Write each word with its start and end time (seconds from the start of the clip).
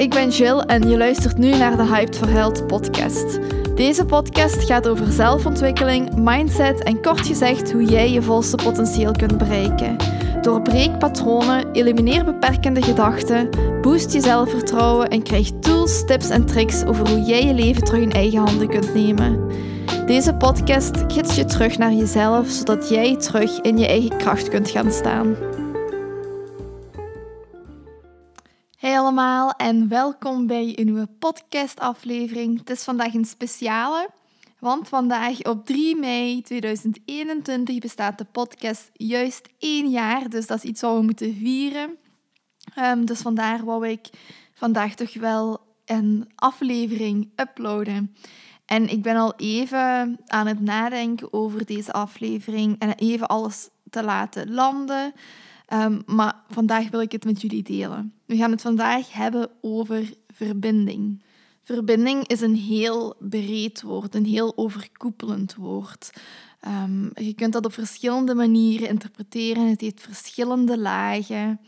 ik 0.00 0.10
ben 0.10 0.28
Jill 0.28 0.58
en 0.58 0.88
je 0.88 0.96
luistert 0.96 1.38
nu 1.38 1.50
naar 1.50 1.76
de 1.76 1.82
Hyped 1.82 2.16
Verhuild 2.16 2.66
podcast. 2.66 3.38
Deze 3.74 4.04
podcast 4.04 4.64
gaat 4.64 4.88
over 4.88 5.12
zelfontwikkeling, 5.12 6.16
mindset 6.16 6.82
en 6.82 7.02
kort 7.02 7.26
gezegd 7.26 7.72
hoe 7.72 7.84
jij 7.84 8.10
je 8.10 8.22
volste 8.22 8.56
potentieel 8.56 9.12
kunt 9.12 9.38
bereiken. 9.38 9.96
Doorbreek 10.42 10.98
patronen, 10.98 11.72
elimineer 11.72 12.24
beperkende 12.24 12.82
gedachten, 12.82 13.50
boost 13.80 14.12
je 14.12 14.20
zelfvertrouwen 14.20 15.08
en 15.08 15.22
krijg 15.22 15.50
tools, 15.60 16.04
tips 16.04 16.30
en 16.30 16.46
tricks 16.46 16.84
over 16.84 17.08
hoe 17.08 17.22
jij 17.22 17.44
je 17.44 17.54
leven 17.54 17.84
terug 17.84 18.02
in 18.02 18.12
eigen 18.12 18.38
handen 18.38 18.68
kunt 18.68 18.94
nemen. 18.94 19.50
Deze 20.06 20.34
podcast 20.34 21.04
gids 21.08 21.36
je 21.36 21.44
terug 21.44 21.78
naar 21.78 21.92
jezelf, 21.92 22.48
zodat 22.48 22.88
jij 22.88 23.16
terug 23.16 23.60
in 23.60 23.78
je 23.78 23.86
eigen 23.86 24.16
kracht 24.16 24.48
kunt 24.48 24.70
gaan 24.70 24.92
staan. 24.92 25.49
Allemaal 29.00 29.50
en 29.50 29.88
welkom 29.88 30.46
bij 30.46 30.72
een 30.78 30.84
nieuwe 30.84 31.08
podcastaflevering. 31.18 32.58
Het 32.58 32.70
is 32.70 32.82
vandaag 32.82 33.14
een 33.14 33.24
speciale, 33.24 34.10
want 34.58 34.88
vandaag 34.88 35.42
op 35.42 35.66
3 35.66 35.96
mei 35.96 36.42
2021 36.42 37.78
bestaat 37.78 38.18
de 38.18 38.24
podcast 38.24 38.90
juist 38.92 39.48
één 39.58 39.90
jaar. 39.90 40.28
Dus 40.28 40.46
dat 40.46 40.56
is 40.56 40.70
iets 40.70 40.80
wat 40.80 40.96
we 40.96 41.02
moeten 41.02 41.34
vieren. 41.34 41.96
Um, 42.78 43.04
dus 43.04 43.20
vandaar 43.20 43.64
wou 43.64 43.88
ik 43.88 44.08
vandaag 44.54 44.94
toch 44.94 45.14
wel 45.14 45.60
een 45.84 46.30
aflevering 46.34 47.32
uploaden. 47.36 48.16
En 48.66 48.88
ik 48.88 49.02
ben 49.02 49.16
al 49.16 49.34
even 49.36 50.18
aan 50.26 50.46
het 50.46 50.60
nadenken 50.60 51.32
over 51.32 51.66
deze 51.66 51.92
aflevering 51.92 52.78
en 52.78 52.94
even 52.94 53.26
alles 53.26 53.68
te 53.90 54.02
laten 54.02 54.52
landen. 54.52 55.12
Um, 55.72 56.02
maar 56.06 56.34
vandaag 56.48 56.90
wil 56.90 57.00
ik 57.00 57.12
het 57.12 57.24
met 57.24 57.40
jullie 57.40 57.62
delen. 57.62 58.12
We 58.24 58.36
gaan 58.36 58.50
het 58.50 58.60
vandaag 58.60 59.12
hebben 59.12 59.50
over 59.60 60.12
verbinding. 60.28 61.22
Verbinding 61.62 62.26
is 62.26 62.40
een 62.40 62.54
heel 62.54 63.14
breed 63.18 63.82
woord, 63.82 64.14
een 64.14 64.24
heel 64.24 64.52
overkoepelend 64.56 65.54
woord. 65.54 66.10
Um, 66.66 67.10
je 67.14 67.34
kunt 67.34 67.52
dat 67.52 67.64
op 67.64 67.72
verschillende 67.72 68.34
manieren 68.34 68.88
interpreteren. 68.88 69.68
Het 69.68 69.80
heeft 69.80 70.00
verschillende 70.00 70.78
lagen. 70.78 71.60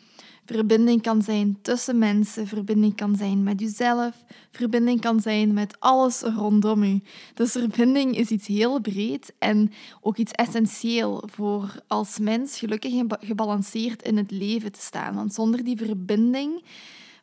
Verbinding 0.44 1.02
kan 1.02 1.22
zijn 1.22 1.58
tussen 1.62 1.98
mensen, 1.98 2.46
verbinding 2.46 2.96
kan 2.96 3.16
zijn 3.16 3.42
met 3.42 3.60
jezelf, 3.60 4.24
verbinding 4.50 5.00
kan 5.00 5.20
zijn 5.20 5.52
met 5.52 5.80
alles 5.80 6.20
rondom 6.20 6.82
u. 6.82 7.00
Dus 7.34 7.52
verbinding 7.52 8.16
is 8.16 8.28
iets 8.28 8.46
heel 8.46 8.80
breed 8.80 9.32
en 9.38 9.72
ook 10.00 10.16
iets 10.16 10.32
essentieel 10.32 11.22
voor 11.32 11.74
als 11.86 12.18
mens 12.18 12.58
gelukkig 12.58 12.92
en 12.92 13.06
gebalanceerd 13.20 14.02
in 14.02 14.16
het 14.16 14.30
leven 14.30 14.72
te 14.72 14.80
staan. 14.80 15.14
Want 15.14 15.34
zonder 15.34 15.64
die 15.64 15.76
verbinding 15.76 16.62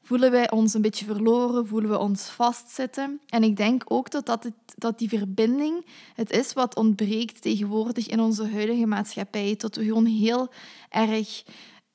voelen 0.09 0.31
wij 0.31 0.51
ons 0.51 0.73
een 0.73 0.81
beetje 0.81 1.05
verloren, 1.05 1.67
voelen 1.67 1.89
we 1.89 1.97
ons 1.97 2.29
vastzitten. 2.29 3.19
En 3.27 3.43
ik 3.43 3.57
denk 3.57 3.83
ook 3.85 4.11
dat, 4.11 4.25
dat, 4.25 4.43
het, 4.43 4.53
dat 4.75 4.99
die 4.99 5.09
verbinding 5.09 5.85
het 6.15 6.31
is 6.31 6.53
wat 6.53 6.75
ontbreekt 6.75 7.41
tegenwoordig 7.41 8.07
in 8.07 8.19
onze 8.19 8.49
huidige 8.49 8.85
maatschappij. 8.85 9.55
Dat 9.57 9.75
we 9.75 9.83
gewoon 9.83 10.05
heel 10.05 10.49
erg 10.89 11.43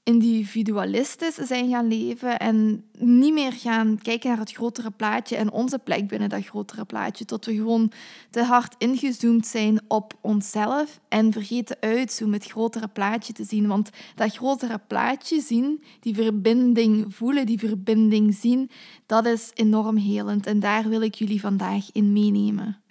individualistisch 0.05 1.34
zijn 1.34 1.69
gaan 1.69 1.88
leven 1.88 2.38
en 2.38 2.84
niet 2.98 3.33
meer 3.33 3.52
gaan 3.52 3.98
kijken 4.02 4.28
naar 4.28 4.38
het 4.38 4.52
grotere 4.52 4.91
plaatje 4.91 5.36
en 5.36 5.50
onze 5.50 5.78
plek 5.78 6.08
binnen 6.08 6.28
dat 6.28 6.44
grotere 6.44 6.84
plaatje, 6.84 7.24
tot 7.24 7.44
we 7.44 7.55
gewoon 7.55 7.92
te 8.30 8.42
hard 8.42 8.74
ingezoomd 8.78 9.46
zijn 9.46 9.80
op 9.88 10.14
onszelf 10.20 11.00
en 11.08 11.33
vergeten 11.33 11.77
uitzoomen, 11.80 12.38
het 12.38 12.50
grotere 12.50 12.88
plaatje 12.88 13.33
te 13.33 13.44
zien. 13.44 13.66
Want 13.66 13.91
dat 14.14 14.36
grotere 14.36 14.80
plaatje 14.86 15.41
zien, 15.41 15.83
die 16.00 16.14
verbinding 16.14 17.14
voelen, 17.14 17.46
die 17.46 17.58
verbinding 17.58 18.34
zien, 18.34 18.70
dat 19.07 19.27
is 19.27 19.51
enorm 19.55 19.96
helend 19.96 20.46
en 20.46 20.61
daar 20.61 20.89
wil 20.89 21.01
ik 21.01 21.14
jullie 21.14 21.40
vandaag 21.40 21.92
in 21.92 22.12
meenemen. 22.12 22.83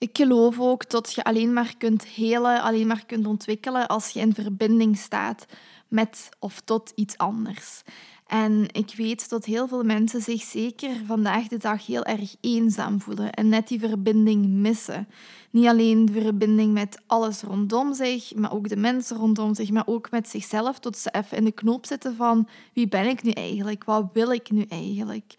Ik 0.00 0.16
geloof 0.16 0.60
ook 0.60 0.90
dat 0.90 1.12
je 1.14 1.24
alleen 1.24 1.52
maar 1.52 1.74
kunt 1.78 2.04
helen, 2.04 2.62
alleen 2.62 2.86
maar 2.86 3.04
kunt 3.06 3.26
ontwikkelen 3.26 3.88
als 3.88 4.10
je 4.10 4.20
in 4.20 4.34
verbinding 4.34 4.98
staat 4.98 5.46
met 5.88 6.28
of 6.38 6.60
tot 6.60 6.92
iets 6.94 7.16
anders. 7.16 7.82
En 8.26 8.66
ik 8.72 8.94
weet 8.96 9.28
dat 9.28 9.44
heel 9.44 9.68
veel 9.68 9.82
mensen 9.82 10.22
zich 10.22 10.42
zeker 10.42 10.90
vandaag 11.06 11.48
de 11.48 11.56
dag 11.56 11.86
heel 11.86 12.04
erg 12.04 12.36
eenzaam 12.40 13.00
voelen 13.00 13.32
en 13.32 13.48
net 13.48 13.68
die 13.68 13.78
verbinding 13.78 14.46
missen. 14.46 15.08
Niet 15.50 15.66
alleen 15.66 16.06
de 16.06 16.20
verbinding 16.20 16.72
met 16.72 17.00
alles 17.06 17.42
rondom 17.42 17.94
zich, 17.94 18.34
maar 18.34 18.52
ook 18.52 18.68
de 18.68 18.76
mensen 18.76 19.16
rondom 19.16 19.54
zich, 19.54 19.70
maar 19.70 19.86
ook 19.86 20.10
met 20.10 20.28
zichzelf, 20.28 20.78
tot 20.78 20.96
ze 20.96 21.10
even 21.12 21.36
in 21.36 21.44
de 21.44 21.52
knoop 21.52 21.86
zitten 21.86 22.16
van 22.16 22.48
wie 22.72 22.88
ben 22.88 23.06
ik 23.06 23.22
nu 23.22 23.30
eigenlijk? 23.30 23.84
Wat 23.84 24.10
wil 24.12 24.30
ik 24.30 24.50
nu 24.50 24.64
eigenlijk? 24.68 25.34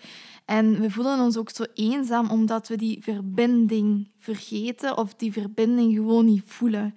En 0.46 0.80
we 0.80 0.92
voelen 0.92 1.20
ons 1.20 1.38
ook 1.38 1.50
zo 1.50 1.64
eenzaam 1.74 2.30
omdat 2.30 2.68
we 2.68 2.78
die 2.78 2.98
verbinding 3.02 4.08
vergeten 4.20 4.98
of 4.98 5.14
die 5.14 5.32
verbinding 5.32 5.96
gewoon 5.96 6.26
niet 6.26 6.44
voelen. 6.46 6.94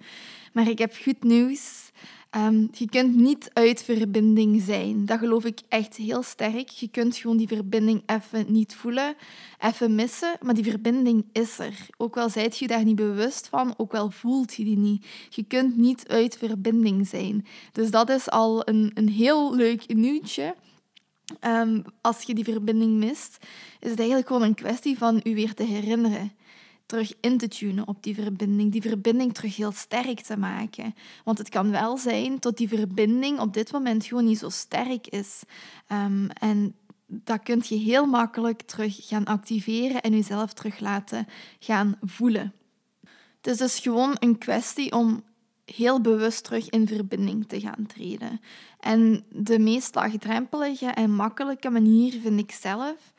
Maar 0.53 0.69
ik 0.69 0.77
heb 0.77 0.95
goed 1.03 1.23
nieuws. 1.23 1.91
Um, 2.37 2.69
je 2.71 2.89
kunt 2.89 3.15
niet 3.15 3.49
uit 3.53 3.83
verbinding 3.83 4.61
zijn. 4.61 5.05
Dat 5.05 5.19
geloof 5.19 5.45
ik 5.45 5.59
echt 5.69 5.95
heel 5.95 6.23
sterk. 6.23 6.69
Je 6.69 6.87
kunt 6.87 7.17
gewoon 7.17 7.37
die 7.37 7.47
verbinding 7.47 8.03
even 8.05 8.45
niet 8.47 8.75
voelen, 8.75 9.15
even 9.59 9.95
missen, 9.95 10.37
maar 10.41 10.53
die 10.53 10.63
verbinding 10.63 11.25
is 11.31 11.59
er. 11.59 11.87
Ook 11.97 12.17
al 12.17 12.29
zijt 12.29 12.57
je 12.57 12.67
daar 12.67 12.83
niet 12.83 12.95
bewust 12.95 13.47
van, 13.47 13.73
ook 13.77 13.91
wel 13.91 14.11
voelt 14.11 14.53
je 14.53 14.63
die 14.63 14.77
niet. 14.77 15.05
Je 15.29 15.43
kunt 15.43 15.77
niet 15.77 16.07
uit 16.07 16.37
verbinding 16.37 17.07
zijn. 17.07 17.45
Dus 17.71 17.91
dat 17.91 18.09
is 18.09 18.29
al 18.29 18.67
een, 18.67 18.91
een 18.93 19.09
heel 19.09 19.55
leuk 19.55 19.93
nieuwtje. 19.93 20.55
Um, 21.41 21.83
als 22.01 22.21
je 22.21 22.33
die 22.33 22.43
verbinding 22.43 22.91
mist, 22.97 23.37
is 23.79 23.89
het 23.89 23.99
eigenlijk 23.99 24.27
gewoon 24.27 24.41
een 24.41 24.53
kwestie 24.53 24.97
van 24.97 25.21
u 25.23 25.35
weer 25.35 25.53
te 25.53 25.63
herinneren 25.63 26.31
terug 26.85 27.13
in 27.19 27.37
te 27.37 27.47
tunen 27.47 27.87
op 27.87 28.03
die 28.03 28.15
verbinding. 28.15 28.71
Die 28.71 28.81
verbinding 28.81 29.33
terug 29.33 29.55
heel 29.55 29.71
sterk 29.71 30.21
te 30.21 30.37
maken. 30.37 30.95
Want 31.23 31.37
het 31.37 31.49
kan 31.49 31.71
wel 31.71 31.97
zijn 31.97 32.37
dat 32.39 32.57
die 32.57 32.67
verbinding 32.67 33.39
op 33.39 33.53
dit 33.53 33.71
moment 33.71 34.05
gewoon 34.05 34.25
niet 34.25 34.37
zo 34.37 34.49
sterk 34.49 35.07
is. 35.07 35.41
Um, 35.91 36.29
en 36.29 36.75
dat 37.07 37.43
kun 37.43 37.61
je 37.63 37.75
heel 37.75 38.05
makkelijk 38.05 38.61
terug 38.61 39.07
gaan 39.07 39.25
activeren 39.25 40.01
en 40.01 40.11
jezelf 40.11 40.53
terug 40.53 40.79
laten 40.79 41.27
gaan 41.59 41.97
voelen. 42.01 42.53
Het 43.37 43.47
is 43.47 43.57
dus 43.57 43.79
gewoon 43.79 44.15
een 44.19 44.37
kwestie 44.37 44.91
om 44.91 45.23
heel 45.65 46.01
bewust 46.01 46.43
terug 46.43 46.69
in 46.69 46.87
verbinding 46.87 47.47
te 47.47 47.59
gaan 47.59 47.85
treden. 47.87 48.41
En 48.79 49.23
de 49.29 49.59
meest 49.59 49.95
laagdrempelige 49.95 50.85
en 50.85 51.11
makkelijke 51.11 51.69
manier 51.69 52.19
vind 52.21 52.39
ik 52.39 52.51
zelf 52.51 53.13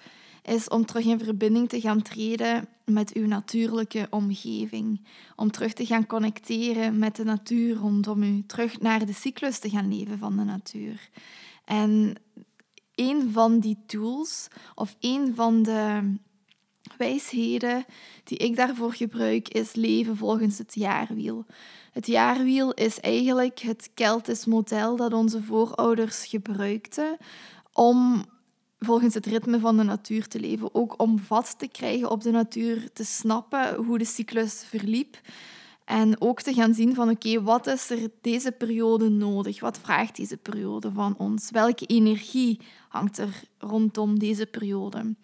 is 0.47 0.69
om 0.69 0.87
terug 0.87 1.05
in 1.05 1.19
verbinding 1.19 1.69
te 1.69 1.81
gaan 1.81 2.03
treden 2.03 2.69
met 2.85 3.13
uw 3.13 3.27
natuurlijke 3.27 4.07
omgeving. 4.11 5.07
Om 5.37 5.51
terug 5.51 5.73
te 5.73 5.87
gaan 5.87 6.07
connecteren 6.07 6.99
met 6.99 7.17
de 7.17 7.25
natuur 7.25 7.77
rondom 7.77 8.23
u. 8.23 8.45
Terug 8.47 8.81
naar 8.81 9.07
de 9.07 9.13
cyclus 9.13 9.59
te 9.59 9.71
gaan 9.71 9.97
leven 9.97 10.19
van 10.19 10.37
de 10.37 10.45
natuur. 10.45 11.09
En 11.65 12.15
een 12.95 13.33
van 13.33 13.59
die 13.59 13.79
tools, 13.87 14.49
of 14.75 14.97
een 15.01 15.35
van 15.35 15.63
de 15.63 16.15
wijsheden 16.99 17.85
die 18.25 18.39
ik 18.39 18.57
daarvoor 18.57 18.93
gebruik, 18.93 19.49
is 19.49 19.75
leven 19.75 20.17
volgens 20.17 20.59
het 20.59 20.75
jaarwiel. 20.75 21.45
Het 21.97 22.07
jaarwiel 22.07 22.73
is 22.73 23.01
eigenlijk 23.01 23.59
het 23.59 23.91
Keltisch 23.95 24.45
model 24.45 24.97
dat 24.97 25.13
onze 25.13 25.43
voorouders 25.43 26.27
gebruikten 26.27 27.17
om 27.73 28.25
volgens 28.79 29.15
het 29.15 29.27
ritme 29.27 29.61
van 29.61 29.77
de 29.77 29.83
natuur 29.83 30.29
te 30.29 30.41
leven. 30.41 30.75
Ook 30.75 31.01
om 31.01 31.19
vat 31.19 31.59
te 31.59 31.69
krijgen 31.69 32.11
op 32.11 32.23
de 32.23 32.31
natuur, 32.31 32.93
te 32.93 33.05
snappen 33.05 33.75
hoe 33.75 33.99
de 33.99 34.05
cyclus 34.05 34.65
verliep. 34.69 35.21
En 35.85 36.21
ook 36.21 36.43
te 36.43 36.55
gaan 36.55 36.75
zien 36.75 36.95
van 36.95 37.11
oké, 37.11 37.43
wat 37.43 37.67
is 37.67 37.91
er 37.91 38.09
deze 38.21 38.53
periode 38.53 39.09
nodig? 39.09 39.61
Wat 39.61 39.79
vraagt 39.79 40.17
deze 40.17 40.37
periode 40.37 40.93
van 40.93 41.15
ons? 41.19 41.51
Welke 41.51 41.87
energie 41.87 42.61
hangt 42.89 43.19
er 43.19 43.43
rondom 43.59 44.19
deze 44.19 44.47
periode? 44.47 45.15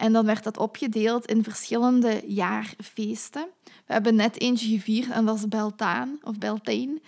En 0.00 0.12
dan 0.12 0.26
werd 0.26 0.44
dat 0.44 0.58
opgedeeld 0.58 1.26
in 1.26 1.44
verschillende 1.44 2.22
jaarfeesten. 2.26 3.48
We 3.64 3.92
hebben 3.92 4.14
net 4.14 4.40
eentje 4.40 4.68
gevierd 4.68 5.10
en 5.10 5.24
dat 5.24 5.36
is 5.36 5.48
Beltaan 5.48 6.18
of 6.22 6.38
Beltane. 6.38 7.00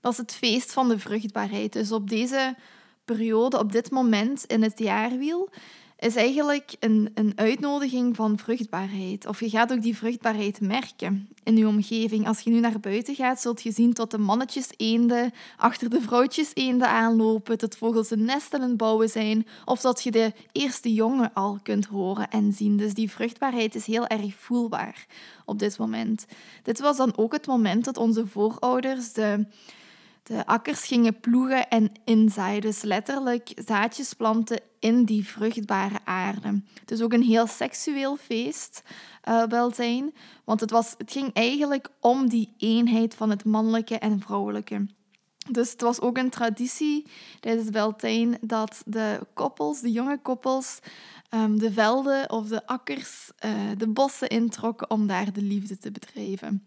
Dat 0.00 0.12
is 0.12 0.18
het 0.18 0.34
feest 0.34 0.72
van 0.72 0.88
de 0.88 0.98
vruchtbaarheid. 0.98 1.72
Dus 1.72 1.92
op 1.92 2.08
deze 2.08 2.56
periode, 3.04 3.58
op 3.58 3.72
dit 3.72 3.90
moment 3.90 4.44
in 4.44 4.62
het 4.62 4.78
jaarwiel, 4.78 5.48
is 5.98 6.16
eigenlijk 6.16 6.76
een, 6.80 7.10
een 7.14 7.32
uitnodiging 7.36 8.16
van 8.16 8.38
vruchtbaarheid. 8.38 9.26
Of 9.26 9.40
je 9.40 9.48
gaat 9.48 9.72
ook 9.72 9.82
die 9.82 9.96
vruchtbaarheid 9.96 10.60
merken 10.60 11.28
in 11.42 11.56
je 11.56 11.66
omgeving. 11.66 12.26
Als 12.26 12.40
je 12.40 12.50
nu 12.50 12.60
naar 12.60 12.80
buiten 12.80 13.14
gaat, 13.14 13.40
zult 13.40 13.62
je 13.62 13.72
zien 13.72 13.90
dat 13.90 14.10
de 14.10 14.18
mannetjes 14.18 14.68
eenden 14.76 15.32
achter 15.56 15.90
de 15.90 16.00
vrouwtjes 16.00 16.50
eenden 16.54 16.88
aanlopen, 16.88 17.58
dat 17.58 17.76
vogels 17.76 18.10
een 18.10 18.24
nest 18.24 18.54
aan 18.54 18.62
het 18.62 18.76
bouwen 18.76 19.08
zijn, 19.08 19.46
of 19.64 19.80
dat 19.80 20.02
je 20.02 20.10
de 20.10 20.32
eerste 20.52 20.94
jongen 20.94 21.30
al 21.34 21.58
kunt 21.62 21.84
horen 21.84 22.30
en 22.30 22.52
zien. 22.52 22.76
Dus 22.76 22.94
die 22.94 23.10
vruchtbaarheid 23.10 23.74
is 23.74 23.86
heel 23.86 24.06
erg 24.06 24.34
voelbaar 24.34 25.06
op 25.44 25.58
dit 25.58 25.78
moment. 25.78 26.26
Dit 26.62 26.80
was 26.80 26.96
dan 26.96 27.16
ook 27.16 27.32
het 27.32 27.46
moment 27.46 27.84
dat 27.84 27.96
onze 27.96 28.26
voorouders 28.26 29.12
de 29.12 29.46
de 30.24 30.46
akkers 30.46 30.84
gingen 30.84 31.20
ploegen 31.20 31.68
en 31.68 31.92
inzaaien. 32.04 32.60
Dus 32.60 32.82
letterlijk 32.82 33.52
zaadjes 33.66 34.12
planten 34.12 34.60
in 34.78 35.04
die 35.04 35.26
vruchtbare 35.26 35.98
aarde. 36.04 36.62
Het 36.80 36.90
is 36.90 37.02
ook 37.02 37.12
een 37.12 37.22
heel 37.22 37.46
seksueel 37.46 38.16
feest 38.16 38.82
uh, 39.28 40.02
want 40.44 40.60
het, 40.60 40.70
was, 40.70 40.94
het 40.98 41.12
ging 41.12 41.32
eigenlijk 41.32 41.88
om 42.00 42.28
die 42.28 42.54
eenheid 42.58 43.14
van 43.14 43.30
het 43.30 43.44
mannelijke 43.44 43.98
en 43.98 44.20
vrouwelijke. 44.20 44.86
Dus 45.50 45.72
het 45.72 45.80
was 45.80 46.00
ook 46.00 46.18
een 46.18 46.30
traditie 46.30 47.06
tijdens 47.40 47.70
Beltijn 47.70 48.38
dat 48.40 48.82
de 48.86 49.20
koppels, 49.34 49.80
de 49.80 49.92
jonge 49.92 50.18
koppels, 50.22 50.78
um, 51.30 51.58
de 51.58 51.72
velden 51.72 52.30
of 52.30 52.48
de 52.48 52.66
akkers, 52.66 53.30
uh, 53.44 53.50
de 53.78 53.88
bossen 53.88 54.28
introkken 54.28 54.90
om 54.90 55.06
daar 55.06 55.32
de 55.32 55.42
liefde 55.42 55.78
te 55.78 55.90
bedrijven. 55.90 56.66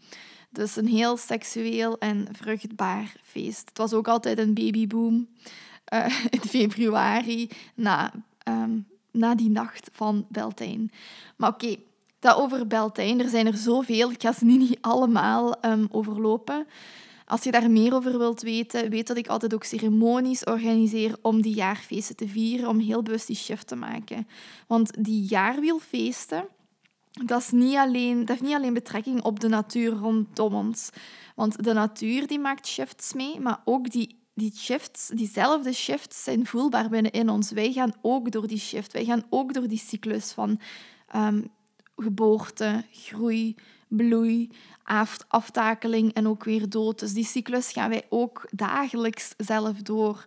Dus 0.50 0.76
een 0.76 0.88
heel 0.88 1.18
seksueel 1.18 1.98
en 1.98 2.28
vruchtbaar 2.32 3.16
feest. 3.24 3.70
Het 3.70 3.78
was 3.78 3.94
ook 3.94 4.08
altijd 4.08 4.40
een 4.40 4.54
babyboom 4.54 5.28
uh, 5.94 6.26
in 6.30 6.42
februari 6.42 7.50
na, 7.76 8.14
um, 8.48 8.88
na 9.12 9.36
die 9.36 9.50
nacht 9.50 9.90
van 9.94 10.26
Beltijn. 10.30 10.92
Maar 11.36 11.50
oké, 11.50 11.76
dat 12.20 12.38
over 12.38 12.68
Beltijn. 12.68 13.20
Er 13.20 13.30
zijn 13.30 13.48
er 13.48 13.58
zoveel. 13.58 14.12
Ik 14.12 14.22
ga 14.22 14.34
ze 14.34 14.46
niet 14.46 14.78
allemaal 14.82 15.66
um, 15.66 15.88
overlopen. 15.92 16.68
Als 17.26 17.44
je 17.44 17.52
daar 17.52 17.72
meer 17.72 17.94
over 17.94 18.18
wilt 18.18 18.42
weten, 18.42 18.90
weet 18.90 19.08
dat 19.08 19.18
ik 19.18 19.28
altijd 19.28 19.54
ook 19.54 19.64
ceremonies 19.64 20.44
organiseer 20.44 21.18
om 21.22 21.42
die 21.42 21.56
jaarfeesten 21.56 22.16
te 22.16 22.28
vieren, 22.28 22.70
om 22.70 22.80
heel 22.80 23.04
bewust 23.04 23.28
die 23.28 23.36
shift 23.36 23.68
te 23.68 23.76
maken. 23.76 24.28
Want 24.68 25.04
die 25.04 25.26
jaarwielfeesten, 25.30 26.48
dat, 27.26 27.42
is 27.42 27.52
niet 27.52 27.76
alleen, 27.76 28.20
dat 28.20 28.28
heeft 28.28 28.42
niet 28.42 28.54
alleen 28.54 28.74
betrekking 28.74 29.22
op 29.22 29.40
de 29.40 29.48
natuur 29.48 29.92
rondom 29.92 30.54
ons. 30.54 30.90
Want 31.36 31.64
de 31.64 31.74
natuur 31.74 32.28
die 32.28 32.40
maakt 32.40 32.68
shifts 32.68 33.14
mee, 33.14 33.40
maar 33.40 33.62
ook 33.66 33.92
die, 33.92 34.20
die 34.34 34.54
shifts, 34.56 35.08
diezelfde 35.08 35.74
shifts 35.74 36.24
zijn 36.24 36.46
voelbaar 36.46 36.90
binnenin 36.90 37.30
ons. 37.30 37.52
Wij 37.52 37.72
gaan 37.72 37.94
ook 38.02 38.32
door 38.32 38.48
die 38.48 38.60
shift. 38.60 38.94
Wij 38.94 39.06
gaan 39.06 39.24
ook 39.30 39.54
door 39.54 39.68
die 39.68 39.80
cyclus 39.80 40.32
van 40.32 40.60
um, 41.16 41.50
geboorte, 41.96 42.84
groei, 42.92 43.56
bloei, 43.88 44.50
aftakeling 45.28 46.14
en 46.14 46.28
ook 46.28 46.44
weer 46.44 46.70
dood. 46.70 47.00
Dus 47.00 47.14
die 47.14 47.26
cyclus 47.26 47.72
gaan 47.72 47.90
wij 47.90 48.06
ook 48.10 48.48
dagelijks 48.52 49.34
zelf 49.38 49.82
door. 49.82 50.26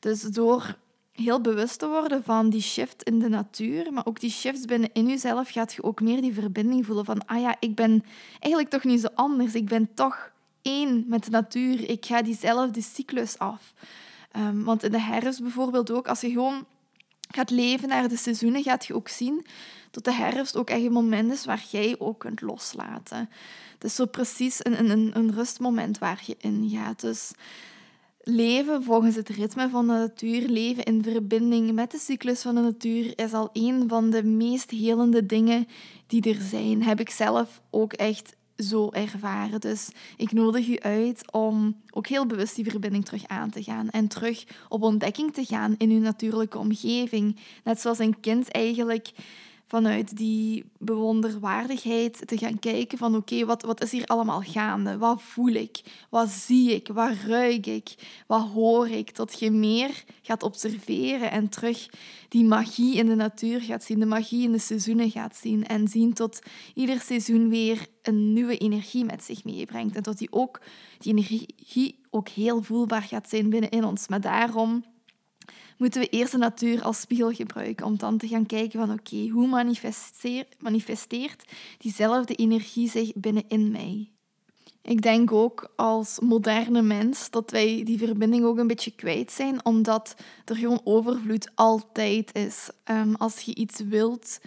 Dus 0.00 0.22
door 0.22 0.76
heel 1.20 1.40
bewust 1.40 1.78
te 1.78 1.88
worden 1.88 2.24
van 2.24 2.50
die 2.50 2.60
shift 2.62 3.02
in 3.02 3.18
de 3.18 3.28
natuur, 3.28 3.92
maar 3.92 4.06
ook 4.06 4.20
die 4.20 4.30
shifts 4.30 4.64
binnenin 4.64 5.08
jezelf, 5.08 5.50
gaat 5.50 5.72
je 5.72 5.82
ook 5.82 6.00
meer 6.00 6.20
die 6.20 6.34
verbinding 6.34 6.86
voelen 6.86 7.04
van, 7.04 7.26
ah 7.26 7.40
ja, 7.40 7.56
ik 7.60 7.74
ben 7.74 8.04
eigenlijk 8.38 8.72
toch 8.72 8.84
niet 8.84 9.00
zo 9.00 9.08
anders. 9.14 9.54
Ik 9.54 9.68
ben 9.68 9.94
toch 9.94 10.30
één 10.62 11.04
met 11.06 11.24
de 11.24 11.30
natuur. 11.30 11.90
Ik 11.90 12.06
ga 12.06 12.22
diezelfde 12.22 12.82
cyclus 12.82 13.38
af. 13.38 13.72
Um, 14.36 14.64
want 14.64 14.82
in 14.82 14.92
de 14.92 15.00
herfst 15.00 15.42
bijvoorbeeld 15.42 15.90
ook, 15.90 16.08
als 16.08 16.20
je 16.20 16.30
gewoon 16.30 16.66
gaat 17.30 17.50
leven 17.50 17.88
naar 17.88 18.08
de 18.08 18.16
seizoenen, 18.16 18.62
gaat 18.62 18.86
je 18.86 18.94
ook 18.94 19.08
zien 19.08 19.46
dat 19.90 20.04
de 20.04 20.12
herfst 20.12 20.56
ook 20.56 20.70
echt 20.70 20.84
een 20.84 20.92
moment 20.92 21.32
is 21.32 21.44
waar 21.44 21.64
jij 21.70 21.96
ook 21.98 22.18
kunt 22.18 22.40
loslaten. 22.40 23.30
Het 23.74 23.84
is 23.84 23.94
zo 23.94 24.06
precies 24.06 24.64
een, 24.64 24.90
een, 24.90 25.10
een 25.14 25.32
rustmoment 25.34 25.98
waar 25.98 26.22
je 26.26 26.36
in 26.38 26.68
gaat. 26.72 27.00
Dus 27.00 27.32
leven 28.22 28.82
volgens 28.82 29.16
het 29.16 29.28
ritme 29.28 29.68
van 29.68 29.86
de 29.86 29.92
natuur, 29.92 30.48
leven 30.48 30.84
in 30.84 31.02
verbinding 31.02 31.72
met 31.72 31.90
de 31.90 31.98
cyclus 31.98 32.42
van 32.42 32.54
de 32.54 32.60
natuur, 32.60 33.18
is 33.18 33.32
al 33.32 33.50
een 33.52 33.84
van 33.88 34.10
de 34.10 34.24
meest 34.24 34.70
helende 34.70 35.26
dingen 35.26 35.66
die 36.06 36.34
er 36.34 36.40
zijn. 36.40 36.82
Heb 36.82 37.00
ik 37.00 37.10
zelf 37.10 37.60
ook 37.70 37.92
echt 37.92 38.36
zo 38.56 38.90
ervaren. 38.90 39.60
Dus 39.60 39.90
ik 40.16 40.32
nodig 40.32 40.68
u 40.68 40.78
uit 40.78 41.32
om 41.32 41.80
ook 41.90 42.06
heel 42.06 42.26
bewust 42.26 42.56
die 42.56 42.70
verbinding 42.70 43.04
terug 43.04 43.26
aan 43.26 43.50
te 43.50 43.62
gaan 43.62 43.90
en 43.90 44.08
terug 44.08 44.44
op 44.68 44.82
ontdekking 44.82 45.34
te 45.34 45.44
gaan 45.44 45.74
in 45.78 45.90
uw 45.90 46.00
natuurlijke 46.00 46.58
omgeving. 46.58 47.36
Net 47.64 47.80
zoals 47.80 47.98
een 47.98 48.20
kind 48.20 48.50
eigenlijk 48.50 49.12
vanuit 49.70 50.16
die 50.16 50.64
bewonderwaardigheid 50.78 52.28
te 52.28 52.38
gaan 52.38 52.58
kijken 52.58 52.98
van 52.98 53.16
oké, 53.16 53.44
wat, 53.44 53.62
wat 53.62 53.82
is 53.82 53.90
hier 53.90 54.06
allemaal 54.06 54.40
gaande? 54.40 54.98
Wat 54.98 55.22
voel 55.22 55.52
ik? 55.52 55.80
Wat 56.08 56.28
zie 56.28 56.74
ik? 56.74 56.88
Wat 56.88 57.12
ruik 57.26 57.66
ik? 57.66 57.94
Wat 58.26 58.48
hoor 58.48 58.88
ik? 58.88 59.10
Tot 59.10 59.40
je 59.40 59.50
meer 59.50 60.04
gaat 60.22 60.42
observeren 60.42 61.30
en 61.30 61.48
terug 61.48 61.88
die 62.28 62.44
magie 62.44 62.96
in 62.96 63.06
de 63.06 63.14
natuur 63.14 63.60
gaat 63.60 63.84
zien, 63.84 64.00
de 64.00 64.06
magie 64.06 64.42
in 64.42 64.52
de 64.52 64.58
seizoenen 64.58 65.10
gaat 65.10 65.36
zien 65.36 65.66
en 65.66 65.88
zien 65.88 66.12
tot 66.12 66.38
ieder 66.74 67.00
seizoen 67.00 67.48
weer 67.48 67.86
een 68.02 68.32
nieuwe 68.32 68.58
energie 68.58 69.04
met 69.04 69.24
zich 69.24 69.44
meebrengt 69.44 69.96
en 69.96 70.02
tot 70.02 70.18
die, 70.18 70.32
ook, 70.32 70.60
die 70.98 71.12
energie 71.12 72.00
ook 72.10 72.28
heel 72.28 72.62
voelbaar 72.62 73.02
gaat 73.02 73.28
zijn 73.28 73.50
binnenin 73.50 73.84
ons. 73.84 74.08
Maar 74.08 74.20
daarom 74.20 74.84
moeten 75.80 76.00
we 76.00 76.08
eerst 76.08 76.32
de 76.32 76.38
natuur 76.38 76.82
als 76.82 77.00
spiegel 77.00 77.32
gebruiken 77.32 77.86
om 77.86 77.96
dan 77.96 78.18
te 78.18 78.28
gaan 78.28 78.46
kijken 78.46 78.80
van 78.80 78.92
oké, 78.92 79.28
hoe 79.28 79.46
manifesteert, 79.46 80.54
manifesteert 80.58 81.44
diezelfde 81.78 82.34
energie 82.34 82.90
zich 82.90 83.12
binnenin 83.14 83.70
mij? 83.70 84.10
Ik 84.82 85.02
denk 85.02 85.32
ook 85.32 85.72
als 85.76 86.18
moderne 86.20 86.82
mens 86.82 87.30
dat 87.30 87.50
wij 87.50 87.82
die 87.84 87.98
verbinding 87.98 88.44
ook 88.44 88.58
een 88.58 88.66
beetje 88.66 88.94
kwijt 88.94 89.32
zijn, 89.32 89.64
omdat 89.64 90.14
er 90.44 90.56
gewoon 90.56 90.80
overvloed 90.84 91.50
altijd 91.54 92.34
is. 92.34 92.70
Um, 92.84 93.14
als 93.14 93.40
je 93.40 93.54
iets 93.54 93.80
wilt 93.80 94.40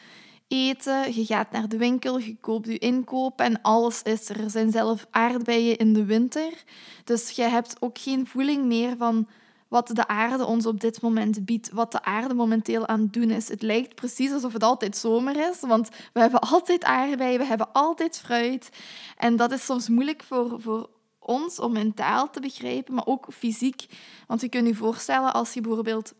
eten, 0.47 1.15
je 1.15 1.25
gaat 1.25 1.51
naar 1.51 1.67
de 1.67 1.77
winkel, 1.77 2.19
je 2.19 2.37
koopt 2.39 2.67
je 2.67 2.77
inkoop 2.77 3.39
en 3.39 3.61
alles 3.61 4.01
is 4.01 4.29
er. 4.29 4.39
Er 4.39 4.49
zijn 4.49 4.71
zelf 4.71 5.07
aardbeien 5.11 5.77
in 5.77 5.93
de 5.93 6.05
winter. 6.05 6.63
Dus 7.03 7.29
je 7.29 7.43
hebt 7.43 7.75
ook 7.79 7.97
geen 7.97 8.27
voeling 8.27 8.65
meer 8.65 8.97
van 8.97 9.27
wat 9.73 9.87
de 9.87 10.07
aarde 10.07 10.45
ons 10.45 10.65
op 10.65 10.79
dit 10.79 11.01
moment 11.01 11.45
biedt, 11.45 11.71
wat 11.71 11.91
de 11.91 12.03
aarde 12.03 12.33
momenteel 12.33 12.87
aan 12.87 12.99
het 12.99 13.13
doen 13.13 13.29
is. 13.29 13.47
Het 13.47 13.61
lijkt 13.61 13.95
precies 13.95 14.31
alsof 14.31 14.53
het 14.53 14.63
altijd 14.63 14.97
zomer 14.97 15.49
is, 15.49 15.59
want 15.59 15.89
we 16.13 16.19
hebben 16.19 16.39
altijd 16.39 16.83
aardbeien, 16.83 17.39
we 17.39 17.45
hebben 17.45 17.71
altijd 17.71 18.19
fruit. 18.19 18.69
En 19.17 19.35
dat 19.35 19.51
is 19.51 19.65
soms 19.65 19.89
moeilijk 19.89 20.23
voor, 20.23 20.61
voor 20.61 20.89
ons 21.19 21.59
om 21.59 21.71
mentaal 21.71 22.29
te 22.29 22.39
begrijpen, 22.39 22.93
maar 22.93 23.05
ook 23.05 23.27
fysiek. 23.31 23.85
Want 24.27 24.41
je 24.41 24.49
kunt 24.49 24.67
je 24.67 24.75
voorstellen 24.75 25.33
als 25.33 25.53
je 25.53 25.61
bijvoorbeeld 25.61 26.13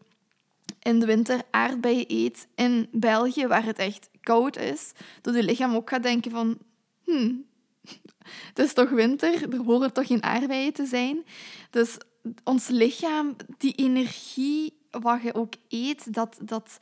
in 0.80 1.00
de 1.00 1.06
winter 1.06 1.42
aardbeien 1.52 2.06
eet 2.08 2.48
in 2.56 2.88
België, 2.92 3.48
waar 3.48 3.66
het 3.66 3.78
echt 3.78 4.10
koud 4.22 4.58
is, 4.58 4.92
dat 5.22 5.36
je 5.36 5.44
lichaam 5.44 5.76
ook 5.76 5.90
gaat 5.90 6.04
denken 6.04 6.32
van... 6.32 6.58
Hmm, 7.04 7.46
het 8.50 8.60
is 8.60 8.74
toch 8.74 8.90
winter, 8.90 9.54
er 9.54 9.64
horen 9.66 9.94
toch 9.94 10.08
geen 10.08 10.24
aardbeien 10.24 10.74
te 10.74 10.86
zijn. 10.86 11.26
Dus 11.70 11.98
ons 12.44 12.68
lichaam, 12.68 13.36
die 13.58 13.74
energie 13.74 14.82
wat 14.92 15.22
je 15.22 15.34
ook 15.34 15.54
eet, 15.70 16.14
dat, 16.14 16.40
dat, 16.42 16.78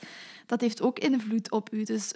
dat 0.45 0.61
heeft 0.61 0.81
ook 0.81 0.99
invloed 0.99 1.51
op 1.51 1.69
je. 1.71 1.85
Dus 1.85 2.13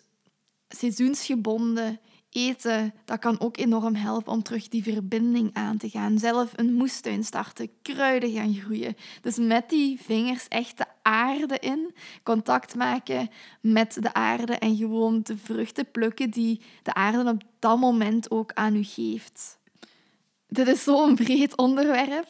seizoensgebonden 0.68 2.00
eten, 2.30 2.94
dat 3.06 3.20
kan 3.20 3.40
ook 3.40 3.58
enorm 3.58 3.96
helpen 3.96 4.32
om 4.34 4.44
terug 4.44 4.68
die 4.68 4.84
verbinding 4.84 5.54
aan 5.54 5.78
te 5.78 5.90
gaan. 5.90 6.20
Zelf 6.20 6.52
een 6.56 6.74
moestuin 6.74 7.24
starten, 7.24 7.70
kruiden 7.82 8.32
gaan 8.32 8.54
groeien. 8.54 8.96
Dus 9.22 9.38
met 9.38 9.70
die 9.70 10.02
vingers 10.02 10.48
echt 10.48 10.78
de 10.78 10.86
aarde 11.02 11.60
in, 11.60 11.94
contact 12.24 12.76
maken 12.76 13.30
met 13.62 13.98
de 14.02 14.14
aarde 14.14 14.54
en 14.54 14.76
gewoon 14.76 15.20
de 15.24 15.38
vruchten 15.38 15.92
plukken 15.92 16.30
die 16.30 16.62
de 16.84 16.94
aarde 16.94 17.30
op 17.30 17.44
dat 17.60 17.80
moment 17.80 18.32
ook 18.32 18.54
aan 18.54 18.76
u 18.76 18.84
geeft. 18.84 19.58
Dit 20.48 20.68
is 20.68 20.84
zo'n 20.84 21.16
breed 21.16 21.58
onderwerp. 21.58 22.28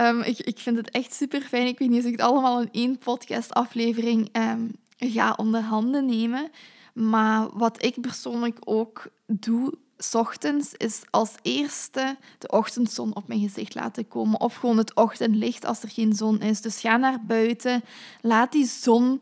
Um, 0.00 0.20
ik, 0.20 0.38
ik 0.38 0.58
vind 0.58 0.76
het 0.76 0.90
echt 0.90 1.14
super 1.14 1.40
fijn. 1.40 1.66
Ik 1.66 1.78
weet 1.78 1.88
niet 1.88 2.00
of 2.00 2.06
ik 2.06 2.12
het 2.12 2.20
allemaal 2.20 2.60
in 2.60 2.68
één 2.72 2.98
podcastaflevering 2.98 4.28
um, 4.32 4.72
ga 4.96 5.34
onder 5.36 5.60
handen 5.60 6.04
nemen. 6.04 6.50
Maar 6.94 7.48
wat 7.52 7.84
ik 7.84 8.00
persoonlijk 8.00 8.58
ook 8.64 9.06
doe, 9.26 9.72
s 9.98 10.14
ochtends, 10.14 10.74
is 10.74 11.02
als 11.10 11.34
eerste 11.42 12.16
de 12.38 12.48
ochtendzon 12.48 13.14
op 13.14 13.28
mijn 13.28 13.40
gezicht 13.40 13.74
laten 13.74 14.08
komen. 14.08 14.40
Of 14.40 14.54
gewoon 14.54 14.78
het 14.78 14.94
ochtendlicht 14.94 15.64
als 15.64 15.82
er 15.82 15.88
geen 15.88 16.12
zon 16.12 16.40
is. 16.40 16.60
Dus 16.60 16.80
ga 16.80 16.96
naar 16.96 17.24
buiten, 17.26 17.82
laat 18.20 18.52
die 18.52 18.66
zon 18.66 19.20